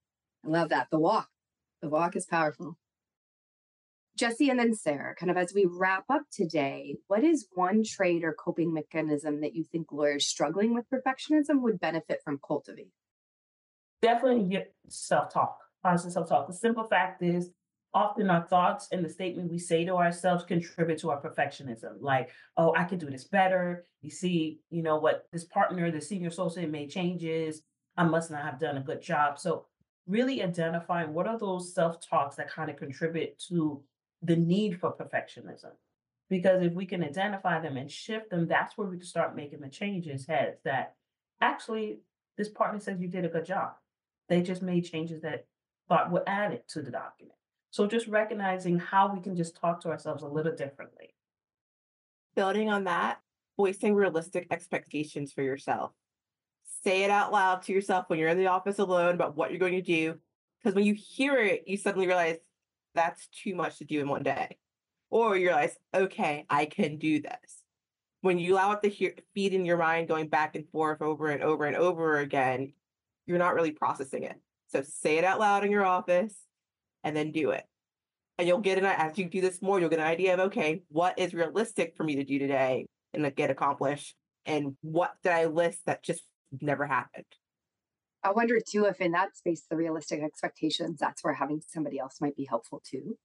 I 0.44 0.48
love 0.48 0.70
that. 0.70 0.88
The 0.90 0.98
walk. 0.98 1.28
The 1.82 1.88
walk 1.88 2.16
is 2.16 2.26
powerful. 2.26 2.76
Jessie 4.16 4.50
and 4.50 4.58
then 4.58 4.74
Sarah, 4.74 5.14
kind 5.14 5.30
of 5.30 5.36
as 5.36 5.54
we 5.54 5.64
wrap 5.70 6.04
up 6.10 6.22
today, 6.32 6.96
what 7.06 7.22
is 7.22 7.46
one 7.54 7.84
trait 7.84 8.24
or 8.24 8.32
coping 8.32 8.74
mechanism 8.74 9.42
that 9.42 9.54
you 9.54 9.62
think 9.62 9.92
lawyers 9.92 10.26
struggling 10.26 10.74
with 10.74 10.90
perfectionism 10.92 11.62
would 11.62 11.78
benefit 11.78 12.20
from 12.24 12.40
cultivating? 12.44 12.90
Definitely 14.02 14.64
self 14.88 15.32
talk, 15.32 15.58
positive 15.84 16.12
self 16.12 16.28
talk. 16.28 16.48
The 16.48 16.52
simple 16.52 16.82
fact 16.82 17.22
is, 17.22 17.50
often 17.94 18.30
our 18.30 18.46
thoughts 18.46 18.88
and 18.92 19.04
the 19.04 19.08
statement 19.08 19.50
we 19.50 19.58
say 19.58 19.84
to 19.84 19.96
ourselves 19.96 20.44
contribute 20.44 20.98
to 20.98 21.10
our 21.10 21.20
perfectionism. 21.20 21.96
Like, 22.00 22.30
oh, 22.56 22.74
I 22.76 22.84
could 22.84 22.98
do 22.98 23.10
this 23.10 23.24
better. 23.24 23.86
You 24.02 24.10
see, 24.10 24.60
you 24.70 24.82
know 24.82 24.98
what 24.98 25.26
this 25.32 25.44
partner, 25.44 25.90
the 25.90 26.00
senior 26.00 26.28
associate 26.28 26.70
made 26.70 26.90
changes. 26.90 27.62
I 27.96 28.04
must 28.04 28.30
not 28.30 28.44
have 28.44 28.60
done 28.60 28.76
a 28.76 28.82
good 28.82 29.02
job. 29.02 29.38
So 29.38 29.66
really 30.06 30.42
identifying 30.42 31.12
what 31.12 31.26
are 31.26 31.38
those 31.38 31.74
self 31.74 31.98
talks 32.06 32.36
that 32.36 32.50
kind 32.50 32.70
of 32.70 32.76
contribute 32.76 33.38
to 33.48 33.82
the 34.22 34.36
need 34.36 34.78
for 34.80 34.92
perfectionism. 34.92 35.72
Because 36.30 36.62
if 36.62 36.74
we 36.74 36.84
can 36.84 37.02
identify 37.02 37.58
them 37.58 37.76
and 37.76 37.90
shift 37.90 38.30
them, 38.30 38.46
that's 38.46 38.76
where 38.76 38.86
we 38.86 38.98
can 38.98 39.06
start 39.06 39.34
making 39.34 39.60
the 39.60 39.68
changes 39.68 40.26
heads 40.26 40.58
that 40.64 40.94
actually 41.40 42.00
this 42.36 42.48
partner 42.48 42.80
says 42.80 43.00
you 43.00 43.08
did 43.08 43.24
a 43.24 43.28
good 43.28 43.46
job. 43.46 43.70
They 44.28 44.42
just 44.42 44.62
made 44.62 44.82
changes 44.82 45.22
that 45.22 45.46
thought 45.88 46.10
were 46.10 46.24
added 46.26 46.62
to 46.68 46.82
the 46.82 46.90
document. 46.90 47.38
So 47.70 47.86
just 47.86 48.08
recognizing 48.08 48.78
how 48.78 49.12
we 49.12 49.20
can 49.20 49.36
just 49.36 49.56
talk 49.56 49.80
to 49.82 49.88
ourselves 49.88 50.22
a 50.22 50.28
little 50.28 50.54
differently. 50.54 51.14
Building 52.34 52.70
on 52.70 52.84
that, 52.84 53.20
voicing 53.56 53.94
realistic 53.94 54.46
expectations 54.50 55.32
for 55.32 55.42
yourself. 55.42 55.92
Say 56.84 57.02
it 57.02 57.10
out 57.10 57.32
loud 57.32 57.62
to 57.62 57.72
yourself 57.72 58.08
when 58.08 58.18
you're 58.18 58.28
in 58.28 58.38
the 58.38 58.46
office 58.46 58.78
alone 58.78 59.14
about 59.14 59.36
what 59.36 59.50
you're 59.50 59.58
going 59.58 59.74
to 59.74 59.82
do. 59.82 60.18
Because 60.58 60.74
when 60.74 60.84
you 60.84 60.94
hear 60.94 61.36
it, 61.36 61.64
you 61.66 61.76
suddenly 61.76 62.06
realize 62.06 62.38
that's 62.94 63.28
too 63.28 63.54
much 63.54 63.78
to 63.78 63.84
do 63.84 64.00
in 64.00 64.08
one 64.08 64.22
day. 64.22 64.56
Or 65.10 65.36
you 65.36 65.48
realize, 65.48 65.76
okay, 65.94 66.46
I 66.48 66.66
can 66.66 66.98
do 66.98 67.20
this. 67.20 67.62
When 68.20 68.38
you 68.38 68.54
allow 68.54 68.72
it 68.72 68.82
to 68.82 68.88
hear, 68.88 69.14
feed 69.34 69.54
in 69.54 69.64
your 69.64 69.76
mind 69.76 70.08
going 70.08 70.28
back 70.28 70.56
and 70.56 70.68
forth 70.70 71.02
over 71.02 71.28
and 71.28 71.42
over 71.42 71.66
and 71.66 71.76
over 71.76 72.18
again, 72.18 72.72
you're 73.26 73.38
not 73.38 73.54
really 73.54 73.70
processing 73.70 74.24
it. 74.24 74.36
So 74.68 74.82
say 74.82 75.18
it 75.18 75.24
out 75.24 75.38
loud 75.38 75.64
in 75.64 75.70
your 75.70 75.84
office 75.84 76.34
and 77.04 77.16
then 77.16 77.32
do 77.32 77.50
it. 77.50 77.64
And 78.38 78.46
you'll 78.46 78.58
get 78.58 78.78
an 78.78 78.84
as 78.84 79.18
you 79.18 79.24
do 79.24 79.40
this 79.40 79.60
more, 79.60 79.80
you'll 79.80 79.88
get 79.88 79.98
an 79.98 80.06
idea 80.06 80.34
of 80.34 80.40
okay, 80.40 80.82
what 80.88 81.18
is 81.18 81.34
realistic 81.34 81.94
for 81.96 82.04
me 82.04 82.16
to 82.16 82.24
do 82.24 82.38
today 82.38 82.86
and 83.12 83.34
get 83.34 83.50
accomplished, 83.50 84.14
and 84.46 84.76
what 84.82 85.12
did 85.22 85.32
I 85.32 85.46
list 85.46 85.80
that 85.86 86.02
just 86.02 86.22
never 86.60 86.86
happened. 86.86 87.24
I 88.24 88.32
wonder 88.32 88.58
too 88.60 88.84
if 88.84 89.00
in 89.00 89.12
that 89.12 89.36
space 89.36 89.64
the 89.70 89.76
realistic 89.76 90.22
expectations, 90.22 90.98
that's 90.98 91.22
where 91.22 91.34
having 91.34 91.62
somebody 91.66 91.98
else 91.98 92.16
might 92.20 92.36
be 92.36 92.46
helpful 92.48 92.82
too. 92.88 93.16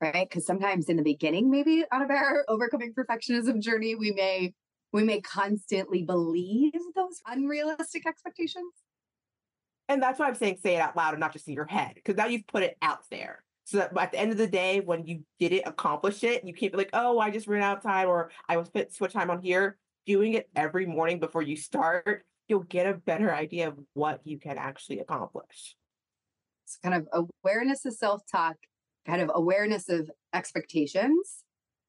Right. 0.00 0.28
Because 0.28 0.44
sometimes 0.44 0.88
in 0.88 0.96
the 0.96 1.02
beginning, 1.02 1.50
maybe 1.50 1.84
on 1.92 2.10
our 2.10 2.44
overcoming 2.48 2.92
perfectionism 2.92 3.60
journey, 3.60 3.94
we 3.94 4.10
may 4.10 4.52
we 4.92 5.04
may 5.04 5.20
constantly 5.20 6.02
believe 6.02 6.72
those 6.94 7.22
unrealistic 7.26 8.06
expectations 8.06 8.72
and 9.88 10.02
that's 10.02 10.18
why 10.18 10.28
I'm 10.28 10.34
saying 10.34 10.58
say 10.62 10.76
it 10.76 10.80
out 10.80 10.96
loud 10.96 11.14
and 11.14 11.20
not 11.20 11.32
just 11.32 11.48
in 11.48 11.54
your 11.54 11.66
head, 11.66 11.92
because 11.94 12.16
now 12.16 12.26
you've 12.26 12.46
put 12.46 12.62
it 12.62 12.76
out 12.82 13.00
there. 13.10 13.44
So 13.64 13.78
that 13.78 13.96
at 13.96 14.12
the 14.12 14.18
end 14.18 14.32
of 14.32 14.38
the 14.38 14.46
day, 14.46 14.80
when 14.80 15.06
you 15.06 15.22
did 15.38 15.52
it, 15.52 15.62
accomplish 15.66 16.24
it, 16.24 16.44
you 16.44 16.52
can't 16.52 16.72
be 16.72 16.78
like, 16.78 16.90
oh, 16.92 17.18
I 17.18 17.30
just 17.30 17.46
ran 17.46 17.62
out 17.62 17.78
of 17.78 17.82
time 17.82 18.08
or 18.08 18.30
I 18.48 18.56
was 18.56 18.66
spent 18.68 18.92
switch 18.92 19.12
time 19.12 19.30
on 19.30 19.40
here. 19.40 19.76
Doing 20.04 20.34
it 20.34 20.48
every 20.56 20.84
morning 20.84 21.20
before 21.20 21.42
you 21.42 21.56
start, 21.56 22.24
you'll 22.48 22.64
get 22.64 22.88
a 22.88 22.94
better 22.94 23.32
idea 23.32 23.68
of 23.68 23.78
what 23.94 24.20
you 24.24 24.38
can 24.38 24.58
actually 24.58 24.98
accomplish. 24.98 25.76
It's 26.66 26.76
kind 26.82 26.94
of 26.94 27.26
awareness 27.44 27.84
of 27.84 27.94
self 27.94 28.22
talk, 28.30 28.56
kind 29.06 29.22
of 29.22 29.30
awareness 29.32 29.88
of 29.88 30.10
expectations. 30.34 31.44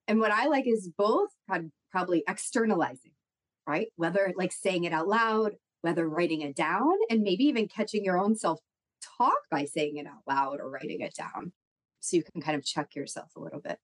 And 0.07 0.19
what 0.19 0.31
I 0.31 0.45
like 0.45 0.67
is 0.67 0.91
both 0.95 1.29
probably 1.91 2.23
externalizing, 2.27 3.13
right? 3.65 3.87
Whether 3.95 4.31
like 4.37 4.51
saying 4.51 4.83
it 4.83 4.93
out 4.93 5.07
loud 5.07 5.53
whether 5.83 6.07
writing 6.07 6.41
it 6.41 6.55
down 6.55 6.93
and 7.09 7.21
maybe 7.21 7.43
even 7.43 7.67
catching 7.67 8.05
your 8.05 8.17
own 8.17 8.35
self 8.35 8.59
talk 9.17 9.37
by 9.51 9.65
saying 9.65 9.97
it 9.97 10.07
out 10.07 10.23
loud 10.25 10.59
or 10.61 10.69
writing 10.69 11.01
it 11.01 11.13
down. 11.13 11.51
So 11.99 12.15
you 12.15 12.23
can 12.23 12.41
kind 12.41 12.57
of 12.57 12.65
check 12.65 12.95
yourself 12.95 13.31
a 13.35 13.39
little 13.39 13.59
bit. 13.59 13.77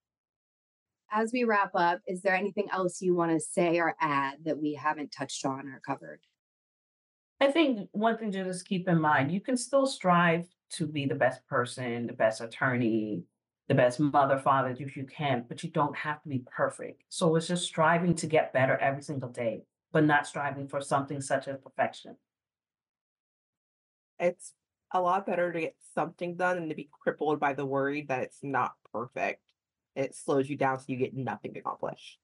As 1.12 1.30
we 1.32 1.44
wrap 1.44 1.72
up, 1.74 2.00
is 2.06 2.22
there 2.22 2.34
anything 2.34 2.68
else 2.72 3.02
you 3.02 3.14
want 3.14 3.32
to 3.32 3.40
say 3.40 3.78
or 3.78 3.94
add 4.00 4.38
that 4.44 4.58
we 4.58 4.74
haven't 4.74 5.12
touched 5.12 5.44
on 5.44 5.68
or 5.68 5.80
covered? 5.86 6.20
I 7.38 7.50
think 7.50 7.88
one 7.92 8.16
thing 8.16 8.32
to 8.32 8.44
just 8.44 8.66
keep 8.66 8.88
in 8.88 9.00
mind 9.00 9.30
you 9.30 9.40
can 9.40 9.56
still 9.56 9.86
strive 9.86 10.46
to 10.72 10.86
be 10.86 11.04
the 11.04 11.14
best 11.14 11.46
person, 11.48 12.06
the 12.06 12.12
best 12.14 12.40
attorney, 12.40 13.24
the 13.68 13.74
best 13.74 14.00
mother, 14.00 14.38
father 14.38 14.74
if 14.78 14.96
you 14.96 15.04
can, 15.04 15.44
but 15.48 15.62
you 15.62 15.70
don't 15.70 15.96
have 15.96 16.22
to 16.22 16.28
be 16.30 16.44
perfect. 16.50 17.02
So 17.10 17.36
it's 17.36 17.48
just 17.48 17.64
striving 17.64 18.14
to 18.16 18.26
get 18.26 18.54
better 18.54 18.78
every 18.78 19.02
single 19.02 19.28
day 19.28 19.64
but 19.92 20.04
not 20.04 20.26
striving 20.26 20.68
for 20.68 20.80
something 20.80 21.20
such 21.20 21.48
as 21.48 21.58
perfection. 21.58 22.16
It's 24.18 24.52
a 24.92 25.00
lot 25.00 25.26
better 25.26 25.52
to 25.52 25.60
get 25.60 25.76
something 25.94 26.36
done 26.36 26.56
than 26.56 26.68
to 26.68 26.74
be 26.74 26.90
crippled 27.02 27.40
by 27.40 27.54
the 27.54 27.66
worry 27.66 28.02
that 28.08 28.22
it's 28.22 28.42
not 28.42 28.74
perfect. 28.92 29.42
It 29.96 30.14
slows 30.14 30.48
you 30.48 30.56
down 30.56 30.78
so 30.78 30.86
you 30.88 30.96
get 30.96 31.14
nothing 31.14 31.56
accomplished. 31.56 32.18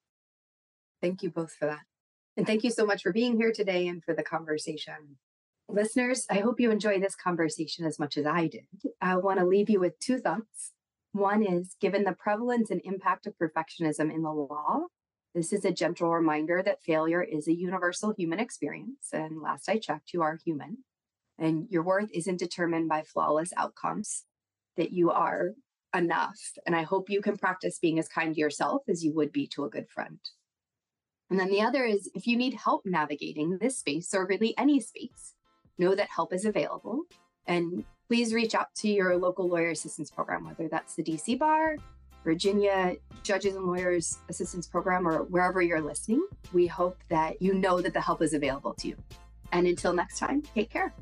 Thank 1.01 1.23
you 1.23 1.31
both 1.31 1.53
for 1.53 1.67
that. 1.67 1.81
And 2.37 2.47
thank 2.47 2.65
you 2.65 2.71
so 2.71 2.85
much 2.85 3.03
for 3.03 3.13
being 3.13 3.37
here 3.37 3.53
today 3.53 3.89
and 3.89 4.05
for 4.05 4.15
the 4.15 4.23
conversation. 4.23 5.17
Listeners, 5.69 6.27
I 6.31 6.37
hope 6.37 6.61
you 6.61 6.71
enjoy 6.71 7.01
this 7.01 7.17
conversation 7.17 7.85
as 7.87 7.99
much 7.99 8.17
as 8.17 8.27
I 8.27 8.47
did. 8.47 8.67
I 9.01 9.17
want 9.17 9.41
to 9.41 9.47
leave 9.47 9.71
you 9.71 9.81
with 9.81 9.99
two 9.99 10.19
thoughts. 10.19 10.73
One 11.13 11.43
is 11.43 11.77
given 11.81 12.05
the 12.05 12.13
prevalence 12.13 12.71
and 12.71 12.81
impact 12.85 13.27
of 13.27 13.35
perfectionism 13.39 14.15
in 14.15 14.23
the 14.23 14.31
law, 14.31 14.83
this 15.37 15.53
is 15.53 15.67
a 15.67 15.71
gentle 15.71 16.11
reminder 16.11 16.63
that 16.65 16.83
failure 16.83 17.23
is 17.23 17.47
a 17.47 17.55
universal 17.55 18.15
human 18.17 18.41
experience. 18.41 19.11
And 19.13 19.43
last 19.43 19.69
I 19.69 19.77
checked, 19.77 20.15
you 20.15 20.23
are 20.23 20.39
human. 20.43 20.79
And 21.39 21.67
your 21.69 21.83
worth 21.83 22.09
isn't 22.15 22.39
determined 22.39 22.89
by 22.89 23.03
flawless 23.03 23.53
outcomes, 23.55 24.25
that 24.79 24.93
you 24.93 25.11
are 25.11 25.51
enough. 25.95 26.41
And 26.65 26.75
I 26.75 26.85
hope 26.85 27.11
you 27.11 27.21
can 27.21 27.37
practice 27.37 27.79
being 27.79 27.99
as 27.99 28.09
kind 28.09 28.35
to 28.35 28.41
yourself 28.41 28.85
as 28.89 29.05
you 29.05 29.13
would 29.15 29.31
be 29.31 29.47
to 29.49 29.67
a 29.67 29.71
good 29.71 29.91
friend. 29.91 30.19
And 31.29 31.39
then 31.39 31.51
the 31.51 31.61
other 31.61 31.85
is 31.85 32.11
if 32.15 32.27
you 32.27 32.39
need 32.39 32.55
help 32.55 32.87
navigating 32.87 33.59
this 33.59 33.77
space 33.77 34.15
or 34.15 34.27
really 34.27 34.57
any 34.57 34.81
space, 34.81 35.35
know 35.77 35.95
that 35.95 36.09
help 36.09 36.33
is 36.33 36.47
available. 36.47 37.03
And 37.47 37.85
please 38.09 38.33
reach 38.33 38.55
out 38.55 38.75
to 38.77 38.89
your 38.89 39.19
local 39.19 39.51
lawyer 39.51 39.71
assistance 39.71 40.11
program, 40.11 40.47
whether 40.47 40.67
that's 40.69 40.95
the 40.95 41.03
DC 41.03 41.39
Bar, 41.39 41.77
Virginia 42.27 42.97
Judges 43.23 43.55
and 43.55 43.65
Lawyers 43.65 44.19
Assistance 44.29 44.67
Program, 44.67 45.07
or 45.07 45.23
wherever 45.23 45.63
you're 45.63 45.81
listening. 45.81 46.27
We 46.53 46.67
hope 46.67 46.99
that 47.09 47.41
you 47.41 47.55
know 47.55 47.81
that 47.81 47.95
the 47.95 48.01
help 48.01 48.21
is 48.21 48.35
available 48.35 48.75
to 48.75 48.89
you. 48.89 48.97
And 49.53 49.65
until 49.65 49.93
next 49.93 50.19
time, 50.19 50.43
take 50.43 50.69
care. 50.69 50.93